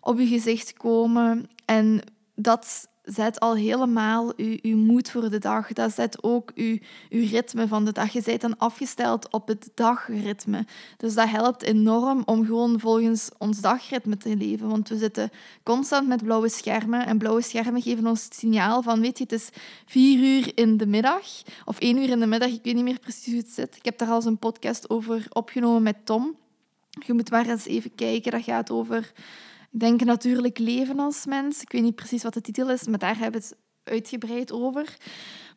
op 0.00 0.18
je 0.18 0.26
gezicht 0.26 0.72
komen. 0.72 1.48
En 1.64 2.02
dat 2.34 2.88
zet 3.06 3.40
al 3.40 3.54
helemaal 3.54 4.32
uw, 4.36 4.56
uw 4.62 4.76
moed 4.76 5.10
voor 5.10 5.30
de 5.30 5.38
dag. 5.38 5.72
Dat 5.72 5.92
zet 5.92 6.22
ook 6.22 6.50
uw, 6.54 6.78
uw 7.10 7.28
ritme 7.28 7.68
van 7.68 7.84
de 7.84 7.92
dag. 7.92 8.12
Je 8.12 8.22
bent 8.24 8.40
dan 8.40 8.58
afgesteld 8.58 9.30
op 9.30 9.48
het 9.48 9.70
dagritme. 9.74 10.66
Dus 10.96 11.14
dat 11.14 11.28
helpt 11.28 11.62
enorm 11.62 12.22
om 12.24 12.46
gewoon 12.46 12.80
volgens 12.80 13.30
ons 13.38 13.60
dagritme 13.60 14.16
te 14.16 14.36
leven. 14.36 14.68
Want 14.68 14.88
we 14.88 14.98
zitten 14.98 15.30
constant 15.62 16.08
met 16.08 16.22
blauwe 16.22 16.48
schermen. 16.48 17.06
En 17.06 17.18
blauwe 17.18 17.42
schermen 17.42 17.82
geven 17.82 18.06
ons 18.06 18.24
het 18.24 18.34
signaal 18.34 18.82
van, 18.82 19.00
weet 19.00 19.18
je, 19.18 19.24
het 19.24 19.32
is 19.32 19.48
vier 19.86 20.18
uur 20.18 20.52
in 20.54 20.76
de 20.76 20.86
middag. 20.86 21.42
Of 21.64 21.78
één 21.78 21.96
uur 21.96 22.08
in 22.08 22.20
de 22.20 22.26
middag, 22.26 22.50
ik 22.50 22.60
weet 22.62 22.74
niet 22.74 22.84
meer 22.84 23.00
precies 23.00 23.26
hoe 23.26 23.36
het 23.36 23.50
zit. 23.50 23.76
Ik 23.76 23.84
heb 23.84 23.98
daar 23.98 24.08
al 24.08 24.14
eens 24.14 24.24
een 24.24 24.38
podcast 24.38 24.90
over 24.90 25.26
opgenomen 25.32 25.82
met 25.82 25.96
Tom. 26.04 26.36
Je 27.06 27.12
moet 27.12 27.30
maar 27.30 27.46
eens 27.46 27.66
even 27.66 27.94
kijken. 27.94 28.32
Dat 28.32 28.42
gaat 28.42 28.70
over 28.70 29.12
denk 29.80 30.04
natuurlijk 30.04 30.58
leven 30.58 30.98
als 30.98 31.26
mens. 31.26 31.60
Ik 31.60 31.72
weet 31.72 31.82
niet 31.82 31.94
precies 31.94 32.22
wat 32.22 32.34
de 32.34 32.40
titel 32.40 32.70
is, 32.70 32.86
maar 32.86 32.98
daar 32.98 33.18
hebben 33.18 33.40
we 33.40 33.46
het 33.46 33.56
uitgebreid 33.84 34.52
over. 34.52 34.96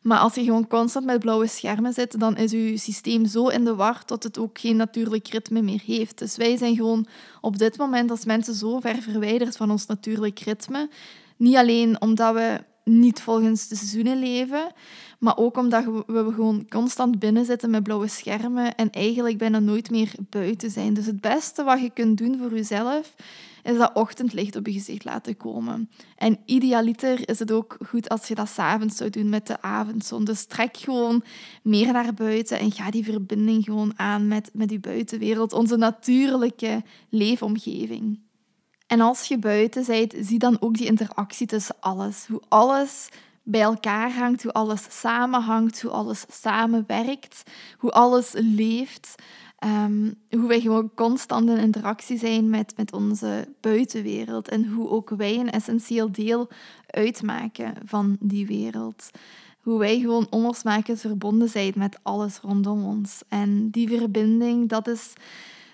Maar 0.02 0.18
als 0.18 0.34
je 0.34 0.44
gewoon 0.44 0.66
constant 0.66 1.06
met 1.06 1.20
blauwe 1.20 1.46
schermen 1.46 1.92
zit, 1.92 2.20
dan 2.20 2.36
is 2.36 2.50
je 2.50 2.78
systeem 2.78 3.26
zo 3.26 3.48
in 3.48 3.64
de 3.64 3.74
war 3.74 4.02
dat 4.06 4.22
het 4.22 4.38
ook 4.38 4.58
geen 4.58 4.76
natuurlijk 4.76 5.28
ritme 5.28 5.62
meer 5.62 5.82
heeft. 5.84 6.18
Dus 6.18 6.36
wij 6.36 6.56
zijn 6.56 6.76
gewoon 6.76 7.06
op 7.40 7.58
dit 7.58 7.76
moment 7.76 8.10
als 8.10 8.24
mensen 8.24 8.54
zo 8.54 8.80
ver 8.80 9.02
verwijderd 9.02 9.56
van 9.56 9.70
ons 9.70 9.86
natuurlijk 9.86 10.38
ritme. 10.38 10.88
Niet 11.36 11.56
alleen 11.56 12.00
omdat 12.00 12.34
we 12.34 12.60
niet 12.84 13.20
volgens 13.20 13.68
de 13.68 13.76
seizoenen 13.76 14.18
leven, 14.18 14.72
maar 15.18 15.36
ook 15.36 15.56
omdat 15.56 15.84
we 15.84 16.32
gewoon 16.34 16.66
constant 16.68 17.18
binnen 17.18 17.44
zitten 17.44 17.70
met 17.70 17.82
blauwe 17.82 18.08
schermen 18.08 18.74
en 18.74 18.90
eigenlijk 18.90 19.38
bijna 19.38 19.58
nooit 19.58 19.90
meer 19.90 20.12
buiten 20.18 20.70
zijn. 20.70 20.94
Dus 20.94 21.06
het 21.06 21.20
beste 21.20 21.62
wat 21.62 21.80
je 21.80 21.90
kunt 21.90 22.18
doen 22.18 22.38
voor 22.38 22.54
jezelf 22.54 23.14
is 23.62 23.78
dat 23.78 23.94
ochtendlicht 23.94 24.56
op 24.56 24.66
je 24.66 24.72
gezicht 24.72 25.04
laten 25.04 25.36
komen. 25.36 25.90
En 26.16 26.38
idealiter 26.44 27.28
is 27.28 27.38
het 27.38 27.52
ook 27.52 27.76
goed 27.86 28.08
als 28.08 28.28
je 28.28 28.34
dat 28.34 28.48
s'avonds 28.48 28.96
zou 28.96 29.10
doen 29.10 29.28
met 29.28 29.46
de 29.46 29.62
avondzon. 29.62 30.24
Dus 30.24 30.44
trek 30.44 30.76
gewoon 30.76 31.22
meer 31.62 31.92
naar 31.92 32.14
buiten 32.14 32.58
en 32.58 32.72
ga 32.72 32.90
die 32.90 33.04
verbinding 33.04 33.64
gewoon 33.64 33.92
aan 33.96 34.28
met, 34.28 34.50
met 34.52 34.68
die 34.68 34.80
buitenwereld, 34.80 35.52
onze 35.52 35.76
natuurlijke 35.76 36.82
leefomgeving. 37.08 38.20
En 38.86 39.00
als 39.00 39.24
je 39.24 39.38
buiten 39.38 39.86
bent, 39.86 40.14
zie 40.20 40.38
dan 40.38 40.56
ook 40.60 40.74
die 40.74 40.86
interactie 40.86 41.46
tussen 41.46 41.76
alles. 41.80 42.26
Hoe 42.26 42.42
alles 42.48 43.08
bij 43.42 43.60
elkaar 43.60 44.12
hangt, 44.12 44.42
hoe 44.42 44.52
alles 44.52 44.86
samenhangt, 44.88 45.82
hoe 45.82 45.90
alles 45.90 46.24
samenwerkt, 46.28 47.42
hoe 47.78 47.90
alles 47.90 48.32
leeft. 48.34 49.14
Um, 49.64 50.14
hoe 50.30 50.48
wij 50.48 50.60
gewoon 50.60 50.90
constant 50.94 51.48
in 51.48 51.56
interactie 51.56 52.18
zijn 52.18 52.50
met, 52.50 52.72
met 52.76 52.92
onze 52.92 53.48
buitenwereld 53.60 54.48
en 54.48 54.68
hoe 54.68 54.88
ook 54.88 55.10
wij 55.10 55.38
een 55.38 55.50
essentieel 55.50 56.12
deel 56.12 56.48
uitmaken 56.86 57.74
van 57.84 58.16
die 58.20 58.46
wereld. 58.46 59.10
Hoe 59.60 59.78
wij 59.78 59.98
gewoon 60.00 60.26
onlosmakelijk 60.30 61.00
verbonden 61.00 61.48
zijn 61.48 61.72
met 61.76 61.98
alles 62.02 62.38
rondom 62.38 62.84
ons. 62.84 63.22
En 63.28 63.70
die 63.70 63.88
verbinding, 63.88 64.68
dat 64.68 64.88
is 64.88 65.12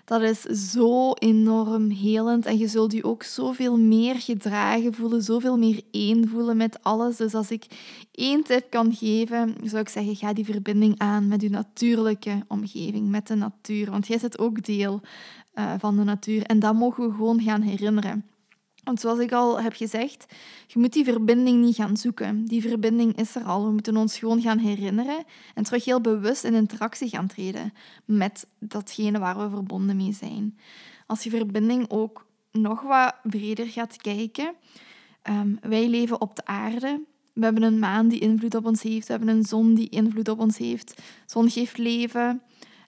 dat 0.06 0.22
is 0.22 0.40
zo 0.40 1.12
enorm 1.12 1.90
helend. 1.90 2.46
En 2.46 2.58
je 2.58 2.68
zult 2.68 2.92
je 2.92 3.04
ook 3.04 3.22
zoveel 3.22 3.78
meer 3.78 4.14
gedragen 4.14 4.94
voelen, 4.94 5.22
zoveel 5.22 5.58
meer 5.58 5.82
één 5.90 6.28
voelen 6.28 6.56
met 6.56 6.82
alles. 6.82 7.16
Dus 7.16 7.34
als 7.34 7.50
ik 7.50 7.66
één 8.12 8.42
tip 8.42 8.70
kan 8.70 8.94
geven, 8.94 9.54
zou 9.62 9.82
ik 9.82 9.88
zeggen, 9.88 10.16
ga 10.16 10.32
die 10.32 10.44
verbinding 10.44 10.98
aan 10.98 11.28
met 11.28 11.42
je 11.42 11.50
natuurlijke 11.50 12.44
omgeving, 12.48 13.08
met 13.08 13.26
de 13.26 13.34
natuur. 13.34 13.90
Want 13.90 14.06
jij 14.06 14.18
zit 14.18 14.38
ook 14.38 14.64
deel 14.64 15.00
uh, 15.54 15.72
van 15.78 15.96
de 15.96 16.04
natuur. 16.04 16.42
En 16.42 16.58
dat 16.58 16.74
mogen 16.74 17.08
we 17.08 17.14
gewoon 17.14 17.40
gaan 17.40 17.62
herinneren. 17.62 18.24
Want 18.86 19.00
zoals 19.00 19.18
ik 19.18 19.32
al 19.32 19.60
heb 19.60 19.74
gezegd, 19.74 20.26
je 20.66 20.78
moet 20.78 20.92
die 20.92 21.04
verbinding 21.04 21.64
niet 21.64 21.74
gaan 21.74 21.96
zoeken. 21.96 22.44
Die 22.44 22.62
verbinding 22.62 23.16
is 23.16 23.34
er 23.34 23.42
al. 23.42 23.64
We 23.64 23.72
moeten 23.72 23.96
ons 23.96 24.18
gewoon 24.18 24.40
gaan 24.40 24.58
herinneren 24.58 25.24
en 25.54 25.64
terug 25.64 25.84
heel 25.84 26.00
bewust 26.00 26.44
in 26.44 26.54
interactie 26.54 27.08
gaan 27.08 27.26
treden 27.26 27.72
met 28.04 28.46
datgene 28.58 29.18
waar 29.18 29.38
we 29.38 29.48
verbonden 29.50 29.96
mee 29.96 30.12
zijn. 30.12 30.58
Als 31.06 31.22
je 31.22 31.30
verbinding 31.30 31.90
ook 31.90 32.26
nog 32.52 32.82
wat 32.82 33.14
breder 33.22 33.66
gaat 33.66 33.96
kijken, 33.96 34.54
um, 35.30 35.58
wij 35.60 35.88
leven 35.88 36.20
op 36.20 36.36
de 36.36 36.44
aarde. 36.44 37.00
We 37.32 37.44
hebben 37.44 37.62
een 37.62 37.78
maan 37.78 38.08
die 38.08 38.20
invloed 38.20 38.54
op 38.54 38.66
ons 38.66 38.82
heeft. 38.82 39.06
We 39.06 39.12
hebben 39.12 39.36
een 39.36 39.44
zon 39.44 39.74
die 39.74 39.88
invloed 39.88 40.28
op 40.28 40.38
ons 40.38 40.58
heeft. 40.58 41.02
Zon 41.26 41.50
geeft 41.50 41.78
leven. 41.78 42.42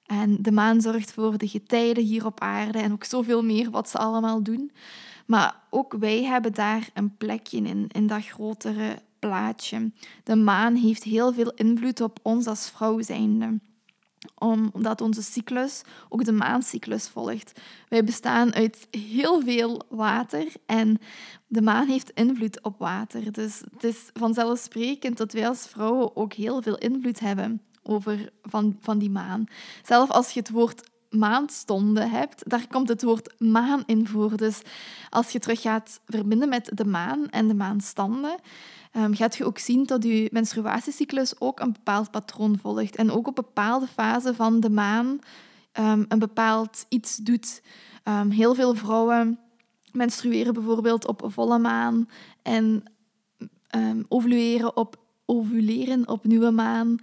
En 0.06 0.42
de 0.42 0.52
maan 0.52 0.80
zorgt 0.80 1.12
voor 1.12 1.38
de 1.38 1.48
getijden 1.48 2.04
hier 2.04 2.26
op 2.26 2.40
aarde 2.40 2.78
en 2.78 2.92
ook 2.92 3.04
zoveel 3.04 3.44
meer 3.44 3.70
wat 3.70 3.88
ze 3.88 3.98
allemaal 3.98 4.42
doen. 4.42 4.70
Maar 5.28 5.60
ook 5.70 5.92
wij 5.92 6.24
hebben 6.24 6.54
daar 6.54 6.88
een 6.94 7.16
plekje 7.16 7.56
in, 7.56 7.88
in 7.88 8.06
dat 8.06 8.24
grotere 8.24 8.98
plaatje. 9.18 9.90
De 10.24 10.36
maan 10.36 10.74
heeft 10.74 11.02
heel 11.02 11.32
veel 11.32 11.52
invloed 11.54 12.00
op 12.00 12.18
ons 12.22 12.46
als 12.46 12.70
vrouw 12.70 13.00
zijnde 13.00 13.58
omdat 14.38 15.00
onze 15.00 15.22
cyclus 15.22 15.82
ook 16.08 16.24
de 16.24 16.32
maancyclus 16.32 17.08
volgt. 17.08 17.60
Wij 17.88 18.04
bestaan 18.04 18.54
uit 18.54 18.86
heel 18.90 19.42
veel 19.42 19.82
water 19.88 20.46
en 20.66 20.98
de 21.46 21.62
maan 21.62 21.88
heeft 21.88 22.10
invloed 22.10 22.62
op 22.62 22.78
water. 22.78 23.32
Dus 23.32 23.62
het 23.72 23.84
is 23.84 24.10
vanzelfsprekend 24.12 25.16
dat 25.16 25.32
wij 25.32 25.48
als 25.48 25.66
vrouwen 25.66 26.16
ook 26.16 26.32
heel 26.32 26.62
veel 26.62 26.78
invloed 26.78 27.20
hebben 27.20 27.62
over 27.82 28.32
van, 28.42 28.76
van 28.80 28.98
die 28.98 29.10
maan. 29.10 29.44
Zelf 29.82 30.10
als 30.10 30.30
je 30.30 30.40
het 30.40 30.50
woord 30.50 30.90
maanstonden 31.10 32.10
hebt, 32.10 32.50
daar 32.50 32.66
komt 32.68 32.88
het 32.88 33.02
woord 33.02 33.34
maan 33.38 33.82
in 33.86 34.06
voor. 34.06 34.36
Dus 34.36 34.60
als 35.10 35.30
je 35.30 35.38
terug 35.38 35.60
gaat 35.60 36.00
verbinden 36.06 36.48
met 36.48 36.70
de 36.74 36.84
maan 36.84 37.28
en 37.28 37.48
de 37.48 37.54
maanstanden, 37.54 38.34
um, 38.92 39.14
gaat 39.14 39.36
je 39.36 39.44
ook 39.44 39.58
zien 39.58 39.84
dat 39.84 40.04
je 40.04 40.28
menstruatiecyclus 40.32 41.40
ook 41.40 41.60
een 41.60 41.72
bepaald 41.72 42.10
patroon 42.10 42.58
volgt. 42.58 42.96
En 42.96 43.10
ook 43.10 43.26
op 43.26 43.34
bepaalde 43.34 43.86
fasen 43.86 44.34
van 44.34 44.60
de 44.60 44.70
maan 44.70 45.06
um, 45.72 46.04
een 46.08 46.18
bepaald 46.18 46.86
iets 46.88 47.16
doet. 47.16 47.62
Um, 48.04 48.30
heel 48.30 48.54
veel 48.54 48.74
vrouwen 48.74 49.38
menstrueren 49.92 50.54
bijvoorbeeld 50.54 51.06
op 51.06 51.22
volle 51.26 51.58
maan 51.58 52.08
en 52.42 52.82
ovuleren 54.08 54.76
op 54.76 54.96
ovuleren 55.28 56.08
op 56.08 56.24
nieuwe 56.24 56.50
maan. 56.50 56.98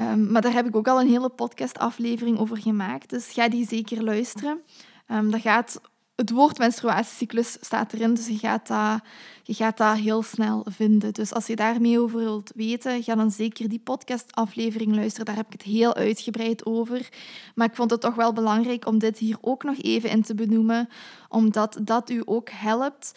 Um, 0.00 0.30
maar 0.30 0.42
daar 0.42 0.52
heb 0.52 0.66
ik 0.66 0.76
ook 0.76 0.88
al 0.88 1.00
een 1.00 1.08
hele 1.08 1.28
podcastaflevering 1.28 2.38
over 2.38 2.56
gemaakt, 2.56 3.10
dus 3.10 3.32
ga 3.32 3.48
die 3.48 3.66
zeker 3.66 4.04
luisteren. 4.04 4.60
Um, 5.08 5.40
gaat, 5.40 5.80
het 6.14 6.30
woord 6.30 6.58
menstruatiecyclus 6.58 7.56
staat 7.60 7.92
erin, 7.92 8.14
dus 8.14 8.26
je 8.26 8.38
gaat, 8.38 8.66
dat, 8.66 9.00
je 9.42 9.54
gaat 9.54 9.76
dat 9.76 9.96
heel 9.96 10.22
snel 10.22 10.66
vinden. 10.68 11.12
Dus 11.12 11.32
als 11.32 11.46
je 11.46 11.56
daar 11.56 11.80
meer 11.80 12.00
over 12.00 12.18
wilt 12.18 12.52
weten, 12.54 13.02
ga 13.02 13.14
dan 13.14 13.30
zeker 13.30 13.68
die 13.68 13.78
podcastaflevering 13.78 14.94
luisteren. 14.94 15.26
Daar 15.26 15.36
heb 15.36 15.46
ik 15.46 15.52
het 15.52 15.62
heel 15.62 15.94
uitgebreid 15.94 16.66
over. 16.66 17.08
Maar 17.54 17.66
ik 17.66 17.74
vond 17.74 17.90
het 17.90 18.00
toch 18.00 18.14
wel 18.14 18.32
belangrijk 18.32 18.86
om 18.86 18.98
dit 18.98 19.18
hier 19.18 19.36
ook 19.40 19.62
nog 19.62 19.76
even 19.78 20.10
in 20.10 20.22
te 20.22 20.34
benoemen, 20.34 20.88
omdat 21.28 21.78
dat 21.82 22.10
u 22.10 22.22
ook 22.24 22.48
helpt 22.50 23.12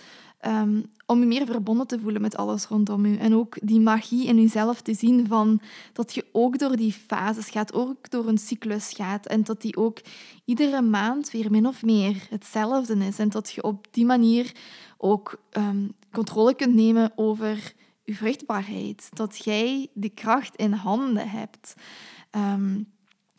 Um, 0.45 0.91
om 1.05 1.19
je 1.19 1.25
meer 1.25 1.45
verbonden 1.45 1.87
te 1.87 1.99
voelen 1.99 2.21
met 2.21 2.37
alles 2.37 2.65
rondom 2.65 3.05
je. 3.05 3.17
En 3.17 3.35
ook 3.35 3.57
die 3.61 3.79
magie 3.79 4.27
in 4.27 4.41
jezelf 4.41 4.81
te 4.81 4.93
zien 4.93 5.27
van 5.27 5.61
dat 5.93 6.13
je 6.13 6.25
ook 6.31 6.59
door 6.59 6.75
die 6.75 6.93
fases 6.93 7.49
gaat, 7.49 7.73
ook 7.73 8.09
door 8.09 8.27
een 8.27 8.37
cyclus 8.37 8.93
gaat. 8.93 9.25
En 9.25 9.43
dat 9.43 9.61
die 9.61 9.77
ook 9.77 9.99
iedere 10.45 10.81
maand 10.81 11.31
weer 11.31 11.51
min 11.51 11.67
of 11.67 11.83
meer 11.83 12.27
hetzelfde 12.29 12.95
is. 12.95 13.19
En 13.19 13.29
dat 13.29 13.51
je 13.51 13.63
op 13.63 13.87
die 13.91 14.05
manier 14.05 14.51
ook 14.97 15.41
um, 15.51 15.93
controle 16.11 16.53
kunt 16.53 16.73
nemen 16.73 17.11
over 17.15 17.73
je 18.03 18.15
vruchtbaarheid. 18.15 19.09
Dat 19.13 19.43
jij 19.43 19.87
de 19.93 20.09
kracht 20.09 20.55
in 20.55 20.71
handen 20.71 21.29
hebt. 21.29 21.73
Um, 22.31 22.91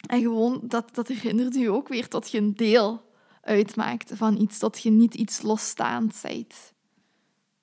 en 0.06 0.20
gewoon, 0.20 0.60
dat, 0.62 0.94
dat 0.94 1.08
herinnert 1.08 1.54
je 1.54 1.70
ook 1.70 1.88
weer 1.88 2.08
dat 2.08 2.30
je 2.30 2.38
een 2.38 2.54
deel 2.54 3.02
uitmaakt 3.42 4.12
van 4.14 4.40
iets, 4.40 4.58
dat 4.58 4.82
je 4.82 4.90
niet 4.90 5.14
iets 5.14 5.42
losstaand 5.42 6.20
bent. 6.22 6.72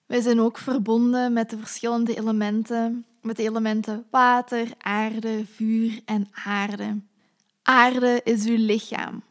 Wij 0.08 0.22
zijn 0.22 0.40
ook 0.40 0.58
verbonden 0.58 1.34
met 1.34 1.50
de 1.50 1.58
verschillende 1.58 2.18
elementen, 2.18 3.06
met 3.22 3.36
de 3.36 3.44
elementen 3.44 4.06
water, 4.12 4.68
aarde, 4.78 5.46
vuur 5.46 6.02
en 6.06 6.28
aarde. 6.46 7.02
Aarde 7.64 8.22
is 8.24 8.46
uw 8.46 8.58
lichaam. 8.58 9.24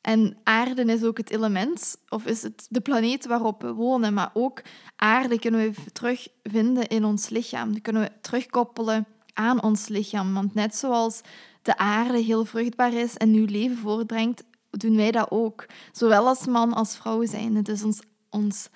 En 0.00 0.36
aarde 0.42 0.84
is 0.84 1.04
ook 1.04 1.16
het 1.16 1.30
element, 1.30 1.96
of 2.08 2.26
is 2.26 2.42
het 2.42 2.66
de 2.68 2.80
planeet 2.80 3.26
waarop 3.26 3.62
we 3.62 3.72
wonen, 3.72 4.14
maar 4.14 4.30
ook 4.32 4.62
aarde 4.96 5.38
kunnen 5.38 5.60
we 5.60 5.92
terugvinden 5.92 6.88
in 6.88 7.04
ons 7.04 7.28
lichaam. 7.28 7.72
Die 7.72 7.80
kunnen 7.80 8.02
we 8.02 8.12
terugkoppelen 8.20 9.06
aan 9.32 9.62
ons 9.62 9.88
lichaam. 9.88 10.34
Want 10.34 10.54
net 10.54 10.76
zoals 10.76 11.20
de 11.62 11.76
aarde 11.76 12.18
heel 12.18 12.44
vruchtbaar 12.44 12.92
is 12.92 13.16
en 13.16 13.30
nieuw 13.30 13.46
leven 13.46 13.76
voortbrengt, 13.76 14.44
doen 14.70 14.96
wij 14.96 15.10
dat 15.10 15.30
ook. 15.30 15.66
Zowel 15.92 16.26
als 16.26 16.46
man 16.46 16.72
als 16.72 16.96
vrouw 16.96 17.26
zijn. 17.26 17.54
Het 17.54 17.68
is 17.68 17.82
ons, 17.82 18.00
ons 18.30 18.68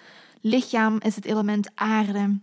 lichaam 0.44 0.98
is 1.00 1.16
het 1.16 1.24
element 1.24 1.70
aarde. 1.74 2.40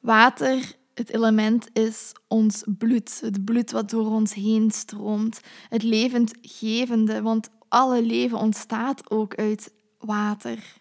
Water, 0.00 0.72
het 0.94 1.10
element 1.10 1.68
is 1.72 2.12
ons 2.28 2.64
bloed. 2.78 3.20
Het 3.20 3.44
bloed 3.44 3.70
wat 3.70 3.90
door 3.90 4.06
ons 4.06 4.34
heen 4.34 4.70
stroomt. 4.70 5.40
Het 5.68 5.82
levendgevende, 5.82 7.22
want 7.22 7.48
alle 7.68 8.02
leven 8.02 8.38
ontstaat 8.38 9.10
ook 9.10 9.34
uit 9.34 9.72
water. 9.98 10.78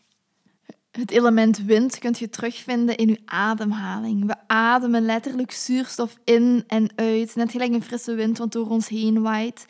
Het 0.92 1.12
element 1.12 1.58
wind 1.58 1.98
kunt 1.98 2.20
je 2.20 2.30
terugvinden 2.30 2.98
in 2.98 3.08
je 3.08 3.20
ademhaling. 3.26 4.26
We 4.26 4.36
ademen 4.48 5.06
letterlijk 5.06 5.52
zuurstof 5.52 6.18
in 6.24 6.64
en 6.68 6.90
uit, 6.96 7.36
net 7.36 7.52
gelijk 7.52 7.74
een 7.74 7.84
frisse 7.84 8.14
wind 8.14 8.38
wat 8.38 8.52
door 8.52 8.70
ons 8.70 8.88
heen 8.88 9.22
waait. 9.22 9.66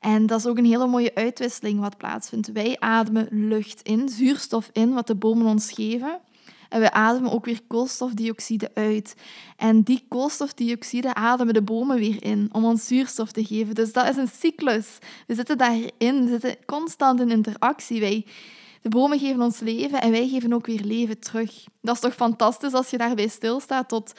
En 0.00 0.26
dat 0.26 0.38
is 0.38 0.46
ook 0.46 0.58
een 0.58 0.64
hele 0.64 0.86
mooie 0.86 1.14
uitwisseling 1.14 1.80
wat 1.80 1.96
plaatsvindt. 1.96 2.52
Wij 2.52 2.76
ademen 2.78 3.28
lucht 3.30 3.82
in, 3.82 4.08
zuurstof 4.08 4.70
in, 4.72 4.94
wat 4.94 5.06
de 5.06 5.14
bomen 5.14 5.46
ons 5.46 5.72
geven. 5.72 6.20
En 6.68 6.80
we 6.80 6.92
ademen 6.92 7.32
ook 7.32 7.44
weer 7.44 7.60
koolstofdioxide 7.66 8.70
uit. 8.74 9.14
En 9.56 9.82
die 9.82 10.04
koolstofdioxide 10.08 11.14
ademen 11.14 11.54
de 11.54 11.62
bomen 11.62 11.98
weer 11.98 12.24
in 12.24 12.48
om 12.52 12.64
ons 12.64 12.86
zuurstof 12.86 13.32
te 13.32 13.44
geven. 13.44 13.74
Dus 13.74 13.92
dat 13.92 14.08
is 14.08 14.16
een 14.16 14.28
cyclus. 14.28 14.98
We 15.26 15.34
zitten 15.34 15.58
daarin, 15.58 16.24
we 16.24 16.28
zitten 16.28 16.56
constant 16.66 17.20
in 17.20 17.30
interactie. 17.30 18.00
Wij, 18.00 18.26
de 18.82 18.88
bomen 18.88 19.18
geven 19.18 19.42
ons 19.42 19.58
leven 19.58 20.00
en 20.00 20.10
wij 20.10 20.28
geven 20.28 20.52
ook 20.52 20.66
weer 20.66 20.82
leven 20.84 21.18
terug. 21.18 21.64
Dat 21.80 21.94
is 21.94 22.00
toch 22.00 22.14
fantastisch 22.14 22.72
als 22.72 22.90
je 22.90 22.98
daarbij 22.98 23.28
stilstaat 23.28 23.88
tot 23.88 24.12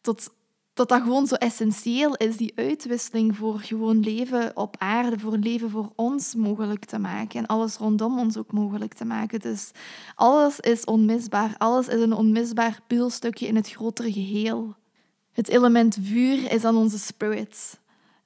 tot, 0.00 0.30
tot 0.78 0.88
dat 0.88 1.02
gewoon 1.02 1.26
zo 1.26 1.34
essentieel 1.34 2.16
is, 2.16 2.36
die 2.36 2.52
uitwisseling 2.54 3.36
voor 3.36 3.58
gewoon 3.58 4.00
leven 4.00 4.56
op 4.56 4.76
aarde, 4.78 5.18
voor 5.18 5.36
leven 5.36 5.70
voor 5.70 5.92
ons 5.94 6.34
mogelijk 6.34 6.84
te 6.84 6.98
maken 6.98 7.38
en 7.38 7.46
alles 7.46 7.76
rondom 7.76 8.18
ons 8.18 8.36
ook 8.36 8.52
mogelijk 8.52 8.94
te 8.94 9.04
maken. 9.04 9.40
Dus 9.40 9.70
alles 10.14 10.60
is 10.60 10.84
onmisbaar, 10.84 11.54
alles 11.56 11.88
is 11.88 12.00
een 12.00 12.12
onmisbaar 12.12 12.80
puzzelstukje 12.86 13.46
in 13.46 13.56
het 13.56 13.70
grotere 13.70 14.12
geheel. 14.12 14.74
Het 15.32 15.48
element 15.48 15.98
vuur 16.00 16.52
is 16.52 16.62
dan 16.62 16.76
onze 16.76 16.98
spirit, 16.98 17.80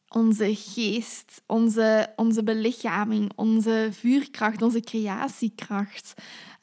onze 0.08 0.54
geest, 0.54 1.42
onze, 1.46 2.12
onze 2.16 2.42
belichaming, 2.42 3.32
onze 3.36 3.88
vuurkracht, 3.90 4.62
onze 4.62 4.80
creatiekracht. 4.80 6.14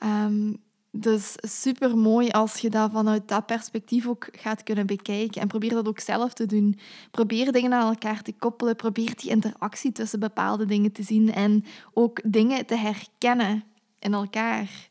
Um, 0.03 0.63
dus 0.91 1.35
super 1.37 1.97
mooi 1.97 2.29
als 2.29 2.57
je 2.57 2.69
dat 2.69 2.91
vanuit 2.91 3.27
dat 3.27 3.45
perspectief 3.45 4.07
ook 4.07 4.27
gaat 4.31 4.63
kunnen 4.63 4.85
bekijken. 4.85 5.41
En 5.41 5.47
probeer 5.47 5.69
dat 5.69 5.87
ook 5.87 5.99
zelf 5.99 6.33
te 6.33 6.45
doen. 6.45 6.79
Probeer 7.11 7.51
dingen 7.51 7.73
aan 7.73 7.89
elkaar 7.89 8.21
te 8.21 8.33
koppelen. 8.33 8.75
Probeer 8.75 9.15
die 9.15 9.29
interactie 9.29 9.91
tussen 9.91 10.19
bepaalde 10.19 10.65
dingen 10.65 10.91
te 10.91 11.03
zien. 11.03 11.33
En 11.33 11.65
ook 11.93 12.21
dingen 12.23 12.65
te 12.65 12.75
herkennen 12.75 13.63
in 13.99 14.13
elkaar. 14.13 14.89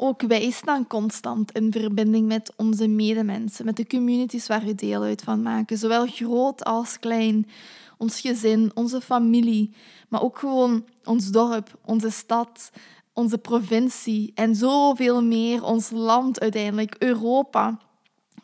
Ook 0.00 0.22
wij 0.22 0.50
staan 0.50 0.86
constant 0.86 1.52
in 1.52 1.72
verbinding 1.72 2.26
met 2.26 2.52
onze 2.56 2.86
medemensen, 2.86 3.64
met 3.64 3.76
de 3.76 3.86
communities 3.86 4.46
waar 4.46 4.64
we 4.64 4.74
deel 4.74 5.02
uit 5.02 5.22
van 5.22 5.42
maken, 5.42 5.78
zowel 5.78 6.06
groot 6.06 6.64
als 6.64 6.98
klein. 6.98 7.46
Ons 7.96 8.20
gezin, 8.20 8.70
onze 8.74 9.00
familie, 9.00 9.74
maar 10.08 10.22
ook 10.22 10.38
gewoon 10.38 10.84
ons 11.04 11.30
dorp, 11.30 11.78
onze 11.84 12.10
stad, 12.10 12.70
onze 13.18 13.38
provincie 13.38 14.32
en 14.34 14.54
zoveel 14.54 15.22
meer, 15.22 15.64
ons 15.64 15.90
land 15.90 16.40
uiteindelijk, 16.40 16.94
Europa, 16.98 17.78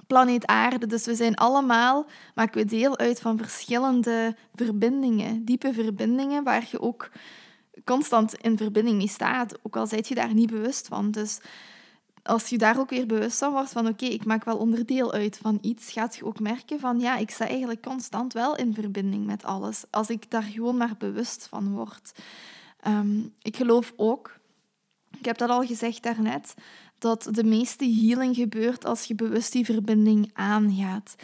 planeet 0.07 0.47
Aarde. 0.47 0.87
Dus 0.87 1.05
we 1.05 1.15
zijn 1.15 1.35
allemaal, 1.35 2.07
maken 2.35 2.61
we 2.61 2.67
deel 2.67 2.99
uit 2.99 3.21
van 3.21 3.39
verschillende 3.39 4.37
verbindingen, 4.55 5.45
diepe 5.45 5.73
verbindingen, 5.73 6.45
waar 6.45 6.69
je 6.71 6.81
ook 6.81 7.11
constant 7.85 8.35
in 8.35 8.57
verbinding 8.57 8.97
mee 8.97 9.09
staat, 9.09 9.59
ook 9.63 9.77
al 9.77 9.87
zijt 9.87 10.09
je 10.09 10.15
daar 10.15 10.35
niet 10.35 10.51
bewust 10.51 10.89
van. 10.89 11.11
Dus 11.11 11.41
als 12.23 12.49
je 12.49 12.59
daar 12.59 12.79
ook 12.79 12.91
weer 12.91 13.07
bewust 13.07 13.39
van 13.39 13.53
wordt 13.53 13.73
van 13.73 13.89
oké, 13.89 14.05
ik 14.05 14.25
maak 14.25 14.45
wel 14.45 14.57
onderdeel 14.57 15.13
uit 15.13 15.39
van 15.43 15.59
iets, 15.61 15.93
gaat 15.93 16.17
je 16.17 16.25
ook 16.25 16.41
merken 16.41 16.81
van 16.81 17.01
ja, 17.01 17.17
ik 17.17 17.31
sta 17.31 17.47
eigenlijk 17.47 17.83
constant 17.83 18.33
wel 18.33 18.57
in 18.57 18.75
verbinding 18.75 19.27
met 19.27 19.45
alles, 19.45 19.85
als 19.91 20.09
ik 20.09 20.31
daar 20.31 20.43
gewoon 20.43 20.77
maar 20.77 20.95
bewust 20.99 21.47
van 21.49 21.73
word. 21.73 22.13
Ehm, 22.81 23.21
ik 23.43 23.57
geloof 23.57 23.93
ook 23.97 24.43
ik 25.25 25.31
heb 25.31 25.49
dat 25.49 25.57
al 25.57 25.67
gezegd 25.67 26.03
daarnet, 26.03 26.55
dat 26.99 27.29
de 27.31 27.45
meeste 27.45 27.85
healing 27.85 28.37
gebeurt 28.37 28.85
als 28.85 29.05
je 29.05 29.15
bewust 29.15 29.53
die 29.53 29.65
verbinding 29.65 30.31
aangaat. 30.33 31.15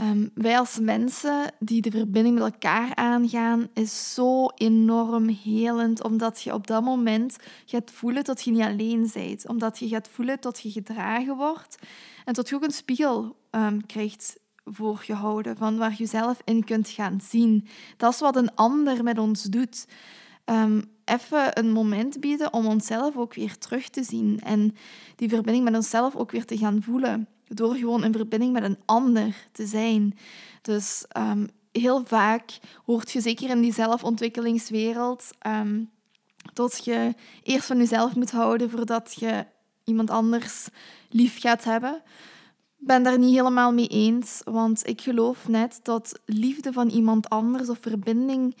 Um, 0.00 0.30
wij 0.34 0.58
als 0.58 0.78
mensen 0.78 1.52
die 1.58 1.82
de 1.82 1.90
verbinding 1.90 2.38
met 2.38 2.52
elkaar 2.52 2.94
aangaan, 2.94 3.68
is 3.74 4.14
zo 4.14 4.46
enorm 4.46 5.28
helend, 5.28 6.02
omdat 6.02 6.42
je 6.42 6.54
op 6.54 6.66
dat 6.66 6.82
moment 6.82 7.36
gaat 7.66 7.90
voelen 7.90 8.24
dat 8.24 8.42
je 8.42 8.50
niet 8.50 8.62
alleen 8.62 9.10
bent. 9.12 9.48
Omdat 9.48 9.78
je 9.78 9.88
gaat 9.88 10.08
voelen 10.08 10.36
dat 10.40 10.60
je 10.60 10.70
gedragen 10.70 11.36
wordt 11.36 11.78
en 12.24 12.32
dat 12.32 12.48
je 12.48 12.54
ook 12.54 12.64
een 12.64 12.70
spiegel 12.70 13.36
um, 13.50 13.86
krijgt 13.86 14.38
voorgehouden 14.64 15.56
van 15.56 15.76
waar 15.76 15.94
je 15.98 16.06
zelf 16.06 16.40
in 16.44 16.64
kunt 16.64 16.88
gaan 16.88 17.20
zien. 17.22 17.66
Dat 17.96 18.12
is 18.12 18.20
wat 18.20 18.36
een 18.36 18.54
ander 18.54 19.02
met 19.02 19.18
ons 19.18 19.42
doet. 19.42 19.86
Um, 20.50 20.94
even 21.04 21.58
een 21.58 21.72
moment 21.72 22.20
bieden 22.20 22.52
om 22.52 22.66
onszelf 22.66 23.16
ook 23.16 23.34
weer 23.34 23.58
terug 23.58 23.88
te 23.88 24.02
zien 24.02 24.40
en 24.40 24.76
die 25.16 25.28
verbinding 25.28 25.64
met 25.64 25.74
onszelf 25.74 26.16
ook 26.16 26.30
weer 26.30 26.44
te 26.44 26.58
gaan 26.58 26.82
voelen. 26.82 27.28
Door 27.48 27.74
gewoon 27.74 28.04
in 28.04 28.12
verbinding 28.12 28.52
met 28.52 28.62
een 28.62 28.78
ander 28.84 29.36
te 29.52 29.66
zijn. 29.66 30.18
Dus 30.62 31.04
um, 31.16 31.48
heel 31.72 32.04
vaak 32.04 32.58
hoort 32.84 33.12
je 33.12 33.20
zeker 33.20 33.50
in 33.50 33.60
die 33.60 33.72
zelfontwikkelingswereld 33.72 35.30
um, 35.46 35.90
dat 36.52 36.84
je 36.84 37.14
eerst 37.42 37.66
van 37.66 37.76
jezelf 37.76 38.14
moet 38.14 38.30
houden 38.30 38.70
voordat 38.70 39.16
je 39.18 39.46
iemand 39.84 40.10
anders 40.10 40.68
lief 41.08 41.40
gaat 41.40 41.64
hebben. 41.64 42.02
Ik 42.78 42.86
ben 42.86 43.02
daar 43.02 43.18
niet 43.18 43.34
helemaal 43.34 43.72
mee 43.72 43.88
eens, 43.88 44.40
want 44.44 44.86
ik 44.86 45.00
geloof 45.00 45.48
net 45.48 45.80
dat 45.82 46.20
liefde 46.24 46.72
van 46.72 46.88
iemand 46.88 47.28
anders 47.28 47.68
of 47.68 47.78
verbinding 47.80 48.56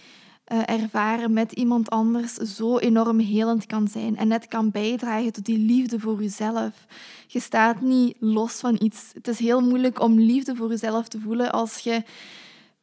uh, 0.52 0.62
ervaren 0.66 1.32
met 1.32 1.52
iemand 1.52 1.90
anders 1.90 2.34
zo 2.34 2.78
enorm 2.78 3.18
helend 3.18 3.66
kan 3.66 3.88
zijn 3.88 4.16
en 4.16 4.28
net 4.28 4.48
kan 4.48 4.70
bijdragen 4.70 5.32
tot 5.32 5.44
die 5.44 5.58
liefde 5.58 6.00
voor 6.00 6.22
jezelf. 6.22 6.86
Je 7.26 7.40
staat 7.40 7.80
niet 7.80 8.16
los 8.20 8.52
van 8.52 8.76
iets. 8.80 9.10
Het 9.12 9.28
is 9.28 9.38
heel 9.38 9.60
moeilijk 9.60 10.00
om 10.00 10.18
liefde 10.18 10.56
voor 10.56 10.68
jezelf 10.68 11.08
te 11.08 11.20
voelen 11.20 11.52
als 11.52 11.78
je 11.78 12.02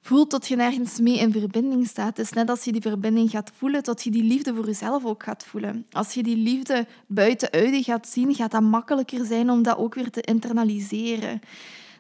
voelt 0.02 0.32
dat 0.32 0.48
je 0.48 0.56
nergens 0.56 1.00
mee 1.00 1.18
in 1.18 1.32
verbinding 1.32 1.88
staat. 1.88 2.18
Het 2.18 2.26
is 2.26 2.32
net 2.32 2.50
als 2.50 2.64
je 2.64 2.72
die 2.72 2.82
verbinding 2.82 3.30
gaat 3.30 3.52
voelen, 3.56 3.84
dat 3.84 4.04
je 4.04 4.12
die 4.12 4.24
liefde 4.24 4.56
voor 4.56 4.66
jezelf 4.66 5.06
ook 5.06 5.24
gaat 5.24 5.44
voelen. 5.44 5.86
Als 5.92 6.14
je 6.14 6.24
die 6.24 6.38
liefde 6.38 6.88
buitenuit 7.08 7.76
je 7.76 7.84
gaat 7.84 8.08
zien, 8.08 8.36
gaat 8.36 8.52
dat 8.52 8.62
makkelijker 8.62 9.26
zijn 9.26 9.50
om 9.50 9.64
dat 9.64 9.78
ook 9.78 9.96
weer 9.96 10.10
te 10.10 10.22
internaliseren. 10.22 11.42